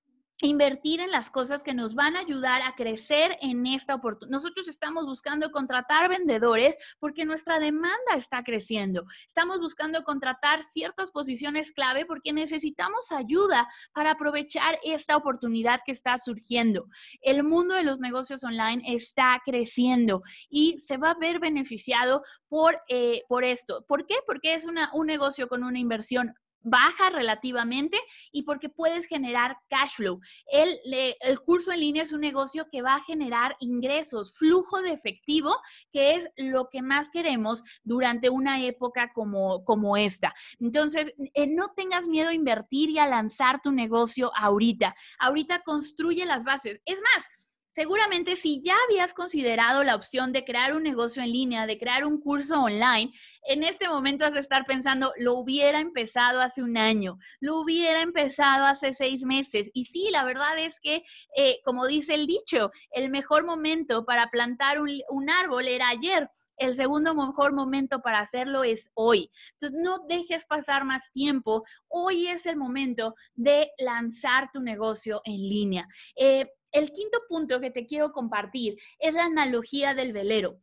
invertir 0.47 1.01
en 1.01 1.11
las 1.11 1.31
cosas 1.31 1.63
que 1.63 1.75
nos 1.75 1.95
van 1.95 2.17
a 2.17 2.21
ayudar 2.21 2.63
a 2.63 2.75
crecer 2.75 3.37
en 3.41 3.67
esta 3.67 3.95
oportunidad. 3.95 4.33
Nosotros 4.33 4.69
estamos 4.69 5.05
buscando 5.05 5.51
contratar 5.51 6.09
vendedores 6.09 6.77
porque 7.01 7.25
nuestra 7.25 7.59
demanda 7.59 8.15
está 8.17 8.43
creciendo. 8.43 9.05
Estamos 9.27 9.59
buscando 9.59 10.05
contratar 10.05 10.63
ciertas 10.63 11.11
posiciones 11.11 11.73
clave 11.73 12.07
porque 12.07 12.33
necesitamos 12.33 13.11
ayuda 13.11 13.69
para 13.93 14.13
aprovechar 14.13 14.79
esta 14.85 15.17
oportunidad 15.17 15.81
que 15.85 15.93
está 15.93 16.17
surgiendo. 16.19 16.87
El 17.21 17.43
mundo 17.43 17.75
de 17.75 17.83
los 17.83 18.01
negocios 18.01 18.45
online 18.45 18.83
está 18.87 19.41
creciendo 19.45 20.23
y 20.49 20.79
se 20.79 20.99
va 20.99 21.11
a 21.11 21.19
ver 21.19 21.41
beneficiado 21.41 22.23
por, 22.49 22.81
eh, 22.89 23.23
por 23.29 23.45
esto. 23.45 23.85
¿Por 23.87 24.07
qué? 24.07 24.17
Porque 24.27 24.55
es 24.55 24.67
una, 24.67 24.91
un 24.95 25.07
negocio 25.07 25.49
con 25.49 25.65
una 25.65 25.79
inversión 25.79 26.35
baja 26.63 27.11
relativamente 27.11 27.99
y 28.33 28.43
porque 28.43 28.69
puedes 28.69 29.07
generar 29.07 29.59
cash 29.69 29.97
flow. 29.97 30.21
El, 30.47 30.79
el, 31.21 31.41
curso 31.41 31.73
en 31.73 31.81
línea 31.81 32.03
es 32.03 32.13
un 32.13 32.21
negocio 32.21 32.69
que 32.71 32.83
va 32.83 32.97
a 32.97 33.01
generar 33.01 33.57
ingresos, 33.61 34.37
flujo 34.37 34.83
de 34.83 34.93
efectivo, 34.93 35.57
que 35.93 36.15
es 36.15 36.29
lo 36.37 36.69
que 36.69 36.83
más 36.83 37.11
queremos 37.11 37.63
durante 37.85 38.31
una 38.31 38.63
época 38.63 39.11
como, 39.13 39.65
como 39.65 39.97
esta. 39.97 40.35
Entonces, 40.61 41.15
eh, 41.35 41.47
no 41.47 41.73
tengas 41.77 42.07
miedo 42.07 42.29
a 42.29 42.35
invertir 42.35 42.91
y 42.91 42.99
a 42.99 43.07
lanzar 43.07 43.61
tu 43.63 43.73
negocio 43.73 44.31
ahorita. 44.37 44.95
Ahorita 45.19 45.63
construye 45.63 46.25
las 46.27 46.45
bases. 46.45 46.81
Es 46.85 46.99
más, 47.15 47.29
Seguramente 47.73 48.37
si 48.37 48.61
ya 48.63 48.75
habías 48.89 49.15
considerado 49.15 49.85
la 49.85 49.95
opción 49.95 50.33
de 50.33 50.45
crear 50.45 50.75
un 50.75 50.83
negocio 50.83 51.23
en 51.23 51.33
línea, 51.33 51.67
de 51.67 51.79
crear 51.79 52.05
un 52.05 52.21
curso 52.21 52.61
online, 52.61 53.13
en 53.47 53.63
este 53.63 53.89
momento 53.89 54.25
has 54.25 54.35
de 54.35 54.41
estar 54.41 54.65
pensando, 54.65 55.13
lo 55.19 55.35
hubiera 55.35 55.79
empezado 55.79 56.41
hace 56.41 56.63
un 56.63 56.77
año, 56.77 57.19
lo 57.41 57.59
hubiera 57.61 58.03
empezado 58.03 58.65
hace 58.65 58.95
seis 58.95 59.23
meses. 59.23 59.71
Y 59.75 59.85
sí, 59.85 60.09
la 60.11 60.25
verdad 60.25 60.59
es 60.59 60.81
que, 60.81 61.05
eh, 61.37 61.61
como 61.65 61.87
dice 61.87 62.15
el 62.15 62.27
dicho, 62.27 62.71
el 62.91 63.11
mejor 63.11 63.45
momento 63.45 64.05
para 64.05 64.31
plantar 64.31 64.81
un, 64.81 65.31
árbol 65.31 65.69
era 65.69 65.91
ayer 65.91 66.31
el 66.57 66.75
segundo 66.75 67.15
mejor 67.15 67.53
momento 67.53 68.01
para 68.01 68.19
hacerlo 68.19 68.65
es 68.65 68.91
hoy. 68.95 69.31
Entonces, 69.53 69.79
no 69.81 69.99
dejes 70.09 70.45
pasar 70.47 70.85
más 70.85 71.13
tiempo. 71.13 71.63
Hoy 71.87 72.27
es 72.27 72.47
el 72.47 72.57
momento 72.57 73.15
de 73.35 73.71
lanzar 73.79 74.51
tu 74.53 74.61
negocio 74.61 75.21
en 75.25 75.37
línea. 75.37 75.87
Eh, 76.17 76.49
el 76.73 76.93
quinto 76.93 77.19
punto 77.29 77.61
que 77.61 77.71
te 77.71 77.87
quiero 77.87 78.13
compartir 78.13 78.79
es 78.99 79.15
la 79.15 79.25
analogía 79.25 79.95
del 79.95 80.13
velero. 80.13 80.61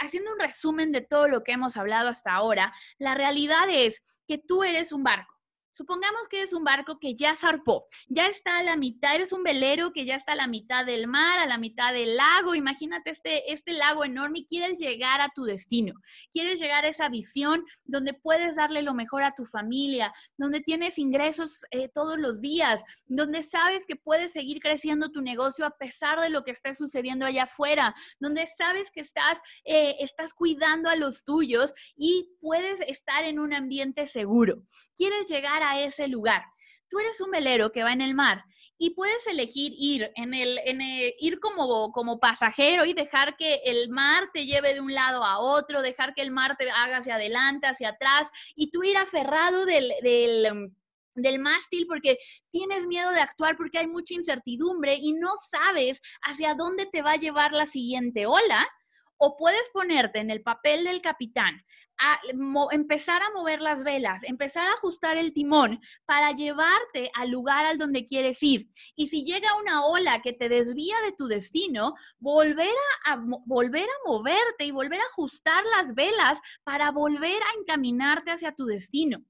haciendo 0.00 0.32
un 0.32 0.38
resumen 0.38 0.92
de 0.92 1.00
todo 1.00 1.28
lo 1.28 1.42
que 1.42 1.52
hemos 1.52 1.76
hablado 1.76 2.08
hasta 2.08 2.32
ahora, 2.32 2.72
la 2.98 3.14
realidad 3.14 3.68
es 3.70 4.02
que 4.26 4.38
tú 4.38 4.62
eres 4.62 4.92
un 4.92 5.02
barco. 5.02 5.31
Supongamos 5.72 6.28
que 6.28 6.42
es 6.42 6.52
un 6.52 6.64
barco 6.64 6.98
que 6.98 7.14
ya 7.14 7.34
zarpó, 7.34 7.86
ya 8.08 8.26
está 8.26 8.58
a 8.58 8.62
la 8.62 8.76
mitad, 8.76 9.14
eres 9.14 9.32
un 9.32 9.42
velero 9.42 9.92
que 9.92 10.04
ya 10.04 10.16
está 10.16 10.32
a 10.32 10.36
la 10.36 10.46
mitad 10.46 10.84
del 10.84 11.06
mar, 11.06 11.38
a 11.38 11.46
la 11.46 11.58
mitad 11.58 11.92
del 11.92 12.16
lago. 12.16 12.54
Imagínate 12.54 13.10
este, 13.10 13.52
este 13.52 13.72
lago 13.72 14.04
enorme 14.04 14.40
y 14.40 14.46
quieres 14.46 14.78
llegar 14.78 15.20
a 15.20 15.30
tu 15.34 15.44
destino. 15.44 15.94
Quieres 16.32 16.60
llegar 16.60 16.84
a 16.84 16.88
esa 16.88 17.08
visión 17.08 17.64
donde 17.84 18.12
puedes 18.12 18.56
darle 18.56 18.82
lo 18.82 18.94
mejor 18.94 19.22
a 19.22 19.34
tu 19.34 19.44
familia, 19.44 20.12
donde 20.36 20.60
tienes 20.60 20.98
ingresos 20.98 21.64
eh, 21.70 21.88
todos 21.88 22.18
los 22.18 22.40
días, 22.40 22.82
donde 23.06 23.42
sabes 23.42 23.86
que 23.86 23.96
puedes 23.96 24.32
seguir 24.32 24.60
creciendo 24.60 25.10
tu 25.10 25.22
negocio 25.22 25.64
a 25.64 25.76
pesar 25.76 26.20
de 26.20 26.30
lo 26.30 26.44
que 26.44 26.50
esté 26.50 26.74
sucediendo 26.74 27.26
allá 27.26 27.44
afuera, 27.44 27.94
donde 28.20 28.46
sabes 28.46 28.90
que 28.90 29.00
estás, 29.00 29.38
eh, 29.64 29.96
estás 30.00 30.34
cuidando 30.34 30.88
a 30.88 30.96
los 30.96 31.24
tuyos 31.24 31.72
y 31.96 32.30
puedes 32.40 32.80
estar 32.82 33.24
en 33.24 33.38
un 33.38 33.52
ambiente 33.52 34.06
seguro. 34.06 34.62
Quieres 34.96 35.28
llegar 35.28 35.61
a 35.62 35.80
ese 35.80 36.08
lugar. 36.08 36.44
Tú 36.88 36.98
eres 36.98 37.20
un 37.20 37.30
velero 37.30 37.72
que 37.72 37.82
va 37.82 37.92
en 37.92 38.00
el 38.00 38.14
mar 38.14 38.44
y 38.78 38.90
puedes 38.90 39.26
elegir 39.28 39.72
ir 39.78 40.10
en 40.16 40.34
el, 40.34 40.58
ir 41.20 41.38
como, 41.38 41.92
como 41.92 42.18
pasajero 42.18 42.84
y 42.84 42.94
dejar 42.94 43.36
que 43.36 43.60
el 43.64 43.88
mar 43.90 44.30
te 44.34 44.44
lleve 44.44 44.74
de 44.74 44.80
un 44.80 44.92
lado 44.92 45.24
a 45.24 45.38
otro, 45.38 45.82
dejar 45.82 46.14
que 46.14 46.22
el 46.22 46.32
mar 46.32 46.56
te 46.58 46.70
haga 46.70 46.98
hacia 46.98 47.14
adelante, 47.14 47.66
hacia 47.66 47.90
atrás 47.90 48.28
y 48.56 48.70
tú 48.70 48.82
ir 48.82 48.96
aferrado 48.96 49.66
del, 49.66 49.92
del 50.02 50.72
del 51.14 51.38
mástil 51.38 51.86
porque 51.86 52.18
tienes 52.50 52.86
miedo 52.86 53.10
de 53.10 53.20
actuar 53.20 53.56
porque 53.56 53.78
hay 53.78 53.86
mucha 53.86 54.14
incertidumbre 54.14 54.94
y 54.94 55.12
no 55.12 55.30
sabes 55.50 56.00
hacia 56.22 56.54
dónde 56.54 56.86
te 56.86 57.02
va 57.02 57.12
a 57.12 57.16
llevar 57.16 57.52
la 57.52 57.66
siguiente 57.66 58.26
ola, 58.26 58.68
o 59.16 59.36
puedes 59.36 59.70
ponerte 59.70 60.18
en 60.18 60.30
el 60.30 60.42
papel 60.42 60.84
del 60.84 61.02
capitán, 61.02 61.62
a 61.98 62.20
empezar 62.72 63.22
a 63.22 63.30
mover 63.30 63.60
las 63.60 63.84
velas, 63.84 64.24
empezar 64.24 64.66
a 64.68 64.72
ajustar 64.72 65.16
el 65.16 65.32
timón 65.32 65.80
para 66.04 66.32
llevarte 66.32 67.10
al 67.14 67.30
lugar 67.30 67.64
al 67.66 67.78
donde 67.78 68.06
quieres 68.06 68.42
ir. 68.42 68.68
Y 68.96 69.08
si 69.08 69.24
llega 69.24 69.56
una 69.60 69.84
ola 69.84 70.20
que 70.20 70.32
te 70.32 70.48
desvía 70.48 70.96
de 71.04 71.12
tu 71.12 71.26
destino, 71.26 71.94
volver 72.18 72.74
a, 73.04 73.20
volver 73.46 73.84
a 73.88 74.08
moverte 74.08 74.64
y 74.64 74.72
volver 74.72 75.00
a 75.00 75.04
ajustar 75.04 75.64
las 75.78 75.94
velas 75.94 76.40
para 76.64 76.90
volver 76.90 77.40
a 77.42 77.60
encaminarte 77.60 78.32
hacia 78.32 78.52
tu 78.54 78.66
destino. 78.66 79.24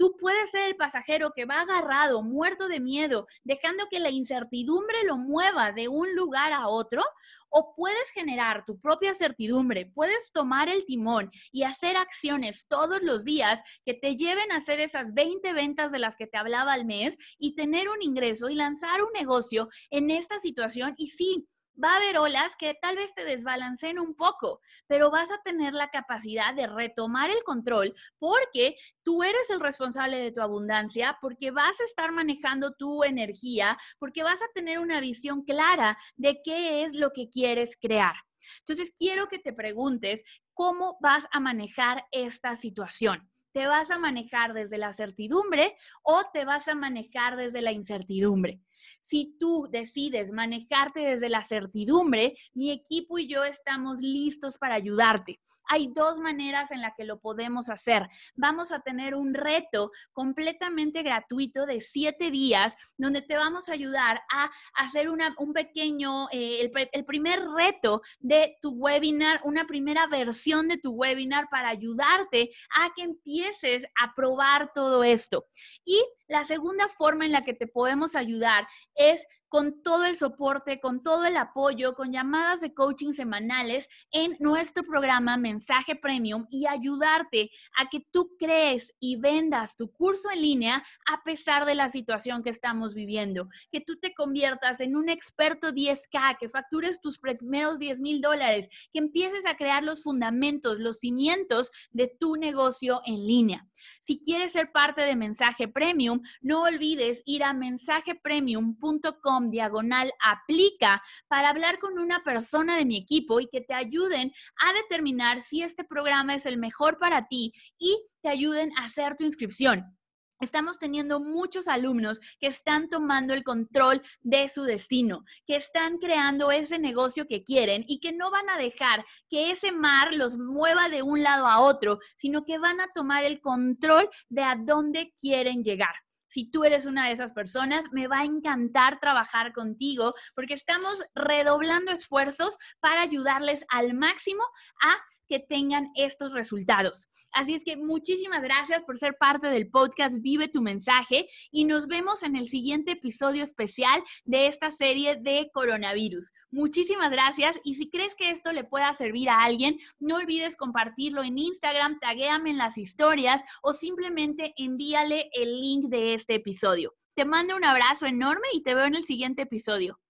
Tú 0.00 0.16
puedes 0.16 0.50
ser 0.50 0.62
el 0.62 0.76
pasajero 0.76 1.32
que 1.36 1.44
va 1.44 1.60
agarrado, 1.60 2.22
muerto 2.22 2.68
de 2.68 2.80
miedo, 2.80 3.26
dejando 3.44 3.84
que 3.90 4.00
la 4.00 4.08
incertidumbre 4.08 5.04
lo 5.04 5.18
mueva 5.18 5.72
de 5.72 5.88
un 5.88 6.14
lugar 6.14 6.54
a 6.54 6.68
otro, 6.68 7.02
o 7.50 7.74
puedes 7.76 8.08
generar 8.10 8.64
tu 8.64 8.80
propia 8.80 9.14
certidumbre, 9.14 9.84
puedes 9.84 10.32
tomar 10.32 10.70
el 10.70 10.86
timón 10.86 11.30
y 11.52 11.64
hacer 11.64 11.98
acciones 11.98 12.66
todos 12.66 13.02
los 13.02 13.24
días 13.24 13.60
que 13.84 13.92
te 13.92 14.16
lleven 14.16 14.50
a 14.52 14.56
hacer 14.56 14.80
esas 14.80 15.12
20 15.12 15.52
ventas 15.52 15.92
de 15.92 15.98
las 15.98 16.16
que 16.16 16.26
te 16.26 16.38
hablaba 16.38 16.72
al 16.72 16.86
mes 16.86 17.18
y 17.38 17.54
tener 17.54 17.90
un 17.90 18.00
ingreso 18.00 18.48
y 18.48 18.54
lanzar 18.54 19.02
un 19.02 19.12
negocio 19.12 19.68
en 19.90 20.10
esta 20.10 20.40
situación. 20.40 20.94
Y 20.96 21.08
sí, 21.08 21.46
va 21.82 21.92
a 21.92 21.96
haber 21.96 22.18
olas 22.18 22.56
que 22.56 22.74
tal 22.74 22.96
vez 22.96 23.14
te 23.14 23.24
desbalanceen 23.24 23.98
un 23.98 24.14
poco, 24.14 24.60
pero 24.86 25.10
vas 25.10 25.30
a 25.30 25.40
tener 25.42 25.74
la 25.74 25.90
capacidad 25.90 26.54
de 26.54 26.66
retomar 26.66 27.30
el 27.30 27.42
control 27.44 27.94
porque 28.18 28.76
tú 29.02 29.22
eres 29.22 29.50
el 29.50 29.60
responsable 29.60 30.18
de 30.18 30.32
tu 30.32 30.40
abundancia, 30.40 31.18
porque 31.20 31.50
vas 31.50 31.80
a 31.80 31.84
estar 31.84 32.12
manejando 32.12 32.74
tu 32.74 33.04
energía, 33.04 33.78
porque 33.98 34.22
vas 34.22 34.40
a 34.42 34.52
tener 34.54 34.78
una 34.78 35.00
visión 35.00 35.42
clara 35.44 35.96
de 36.16 36.40
qué 36.44 36.84
es 36.84 36.94
lo 36.94 37.10
que 37.10 37.28
quieres 37.28 37.76
crear. 37.80 38.14
Entonces, 38.60 38.92
quiero 38.96 39.28
que 39.28 39.38
te 39.38 39.52
preguntes 39.52 40.22
cómo 40.54 40.98
vas 41.00 41.26
a 41.32 41.40
manejar 41.40 42.04
esta 42.10 42.56
situación. 42.56 43.30
¿Te 43.52 43.66
vas 43.66 43.90
a 43.90 43.98
manejar 43.98 44.54
desde 44.54 44.78
la 44.78 44.92
certidumbre 44.92 45.76
o 46.02 46.22
te 46.32 46.44
vas 46.44 46.68
a 46.68 46.74
manejar 46.74 47.36
desde 47.36 47.62
la 47.62 47.72
incertidumbre? 47.72 48.60
Si 49.00 49.36
tú 49.38 49.68
decides 49.70 50.32
manejarte 50.32 51.00
desde 51.00 51.28
la 51.28 51.42
certidumbre, 51.42 52.34
mi 52.54 52.70
equipo 52.70 53.18
y 53.18 53.28
yo 53.28 53.44
estamos 53.44 54.00
listos 54.00 54.58
para 54.58 54.74
ayudarte. 54.74 55.40
Hay 55.68 55.88
dos 55.94 56.18
maneras 56.18 56.72
en 56.72 56.80
las 56.80 56.94
que 56.96 57.04
lo 57.04 57.20
podemos 57.20 57.70
hacer. 57.70 58.08
Vamos 58.34 58.72
a 58.72 58.80
tener 58.80 59.14
un 59.14 59.34
reto 59.34 59.92
completamente 60.12 61.02
gratuito 61.02 61.64
de 61.64 61.80
siete 61.80 62.30
días 62.30 62.76
donde 62.96 63.22
te 63.22 63.36
vamos 63.36 63.68
a 63.68 63.74
ayudar 63.74 64.20
a 64.32 64.50
hacer 64.74 65.08
un 65.08 65.52
pequeño, 65.52 66.28
eh, 66.32 66.60
el, 66.60 66.88
el 66.92 67.04
primer 67.04 67.40
reto 67.56 68.02
de 68.18 68.56
tu 68.60 68.70
webinar, 68.70 69.40
una 69.44 69.66
primera 69.66 70.06
versión 70.06 70.66
de 70.66 70.78
tu 70.78 70.92
webinar 70.92 71.48
para 71.50 71.68
ayudarte 71.68 72.50
a 72.76 72.90
que 72.96 73.02
empieces 73.02 73.86
a 74.00 74.14
probar 74.14 74.72
todo 74.72 75.04
esto. 75.04 75.46
Y 75.84 76.02
la 76.26 76.44
segunda 76.44 76.88
forma 76.88 77.24
en 77.26 77.32
la 77.32 77.44
que 77.44 77.54
te 77.54 77.66
podemos 77.66 78.14
ayudar 78.14 78.66
es 78.94 79.26
con 79.50 79.82
todo 79.82 80.04
el 80.04 80.16
soporte, 80.16 80.80
con 80.80 81.02
todo 81.02 81.26
el 81.26 81.36
apoyo, 81.36 81.94
con 81.94 82.12
llamadas 82.12 82.60
de 82.60 82.72
coaching 82.72 83.12
semanales 83.12 83.88
en 84.12 84.36
nuestro 84.38 84.84
programa 84.84 85.36
Mensaje 85.36 85.96
Premium 85.96 86.46
y 86.50 86.66
ayudarte 86.66 87.50
a 87.76 87.88
que 87.88 88.06
tú 88.12 88.36
crees 88.38 88.94
y 89.00 89.16
vendas 89.16 89.76
tu 89.76 89.90
curso 89.90 90.30
en 90.30 90.40
línea 90.40 90.84
a 91.04 91.24
pesar 91.24 91.66
de 91.66 91.74
la 91.74 91.88
situación 91.88 92.44
que 92.44 92.50
estamos 92.50 92.94
viviendo, 92.94 93.48
que 93.72 93.80
tú 93.80 93.98
te 93.98 94.14
conviertas 94.14 94.80
en 94.80 94.94
un 94.94 95.08
experto 95.08 95.72
10K, 95.72 96.38
que 96.38 96.48
factures 96.48 97.00
tus 97.00 97.18
primeros 97.18 97.80
10 97.80 98.00
mil 98.00 98.20
dólares, 98.20 98.68
que 98.92 99.00
empieces 99.00 99.46
a 99.46 99.56
crear 99.56 99.82
los 99.82 100.04
fundamentos, 100.04 100.78
los 100.78 100.98
cimientos 100.98 101.72
de 101.90 102.06
tu 102.06 102.36
negocio 102.36 103.00
en 103.04 103.26
línea. 103.26 103.66
Si 104.00 104.22
quieres 104.22 104.52
ser 104.52 104.70
parte 104.70 105.02
de 105.02 105.16
Mensaje 105.16 105.66
Premium, 105.66 106.20
no 106.40 106.62
olvides 106.62 107.22
ir 107.24 107.42
a 107.42 107.52
mensajepremium.com 107.52 109.39
diagonal 109.48 110.12
aplica 110.22 111.02
para 111.28 111.48
hablar 111.48 111.78
con 111.78 111.98
una 111.98 112.22
persona 112.24 112.76
de 112.76 112.84
mi 112.84 112.98
equipo 112.98 113.40
y 113.40 113.48
que 113.48 113.62
te 113.62 113.72
ayuden 113.72 114.32
a 114.56 114.72
determinar 114.74 115.40
si 115.40 115.62
este 115.62 115.84
programa 115.84 116.34
es 116.34 116.44
el 116.44 116.58
mejor 116.58 116.98
para 116.98 117.28
ti 117.28 117.54
y 117.78 118.04
te 118.20 118.28
ayuden 118.28 118.72
a 118.76 118.84
hacer 118.84 119.16
tu 119.16 119.24
inscripción. 119.24 119.96
Estamos 120.40 120.78
teniendo 120.78 121.20
muchos 121.20 121.68
alumnos 121.68 122.18
que 122.38 122.46
están 122.46 122.88
tomando 122.88 123.34
el 123.34 123.44
control 123.44 124.00
de 124.22 124.48
su 124.48 124.62
destino, 124.62 125.24
que 125.46 125.56
están 125.56 125.98
creando 125.98 126.50
ese 126.50 126.78
negocio 126.78 127.26
que 127.26 127.44
quieren 127.44 127.84
y 127.86 128.00
que 128.00 128.12
no 128.12 128.30
van 128.30 128.48
a 128.48 128.56
dejar 128.56 129.04
que 129.28 129.50
ese 129.50 129.70
mar 129.70 130.14
los 130.14 130.38
mueva 130.38 130.88
de 130.88 131.02
un 131.02 131.22
lado 131.22 131.46
a 131.46 131.60
otro, 131.60 131.98
sino 132.16 132.44
que 132.46 132.58
van 132.58 132.80
a 132.80 132.88
tomar 132.94 133.24
el 133.24 133.42
control 133.42 134.08
de 134.30 134.42
a 134.42 134.56
dónde 134.56 135.12
quieren 135.20 135.62
llegar. 135.62 135.94
Si 136.30 136.48
tú 136.48 136.62
eres 136.64 136.86
una 136.86 137.06
de 137.06 137.12
esas 137.12 137.32
personas, 137.32 137.86
me 137.90 138.06
va 138.06 138.20
a 138.20 138.24
encantar 138.24 139.00
trabajar 139.00 139.52
contigo 139.52 140.14
porque 140.36 140.54
estamos 140.54 141.04
redoblando 141.12 141.90
esfuerzos 141.90 142.56
para 142.78 143.02
ayudarles 143.02 143.64
al 143.68 143.94
máximo 143.94 144.44
a 144.80 144.96
que 145.30 145.38
tengan 145.38 145.90
estos 145.94 146.32
resultados. 146.32 147.08
Así 147.30 147.54
es 147.54 147.62
que 147.62 147.76
muchísimas 147.76 148.42
gracias 148.42 148.82
por 148.82 148.98
ser 148.98 149.16
parte 149.16 149.46
del 149.46 149.70
podcast 149.70 150.20
Vive 150.20 150.48
tu 150.48 150.60
mensaje 150.60 151.28
y 151.52 151.64
nos 151.64 151.86
vemos 151.86 152.24
en 152.24 152.34
el 152.34 152.46
siguiente 152.46 152.92
episodio 152.92 153.44
especial 153.44 154.02
de 154.24 154.48
esta 154.48 154.72
serie 154.72 155.16
de 155.16 155.48
coronavirus. 155.54 156.32
Muchísimas 156.50 157.10
gracias 157.10 157.60
y 157.62 157.76
si 157.76 157.88
crees 157.88 158.16
que 158.16 158.30
esto 158.30 158.50
le 158.50 158.64
pueda 158.64 158.92
servir 158.92 159.28
a 159.28 159.44
alguien, 159.44 159.78
no 160.00 160.16
olvides 160.16 160.56
compartirlo 160.56 161.22
en 161.22 161.38
Instagram, 161.38 162.00
taguéame 162.00 162.50
en 162.50 162.58
las 162.58 162.76
historias 162.76 163.42
o 163.62 163.72
simplemente 163.72 164.52
envíale 164.56 165.30
el 165.32 165.60
link 165.60 165.84
de 165.86 166.14
este 166.14 166.34
episodio. 166.34 166.94
Te 167.14 167.24
mando 167.24 167.54
un 167.54 167.64
abrazo 167.64 168.06
enorme 168.06 168.48
y 168.52 168.62
te 168.62 168.74
veo 168.74 168.86
en 168.86 168.96
el 168.96 169.04
siguiente 169.04 169.42
episodio. 169.42 170.00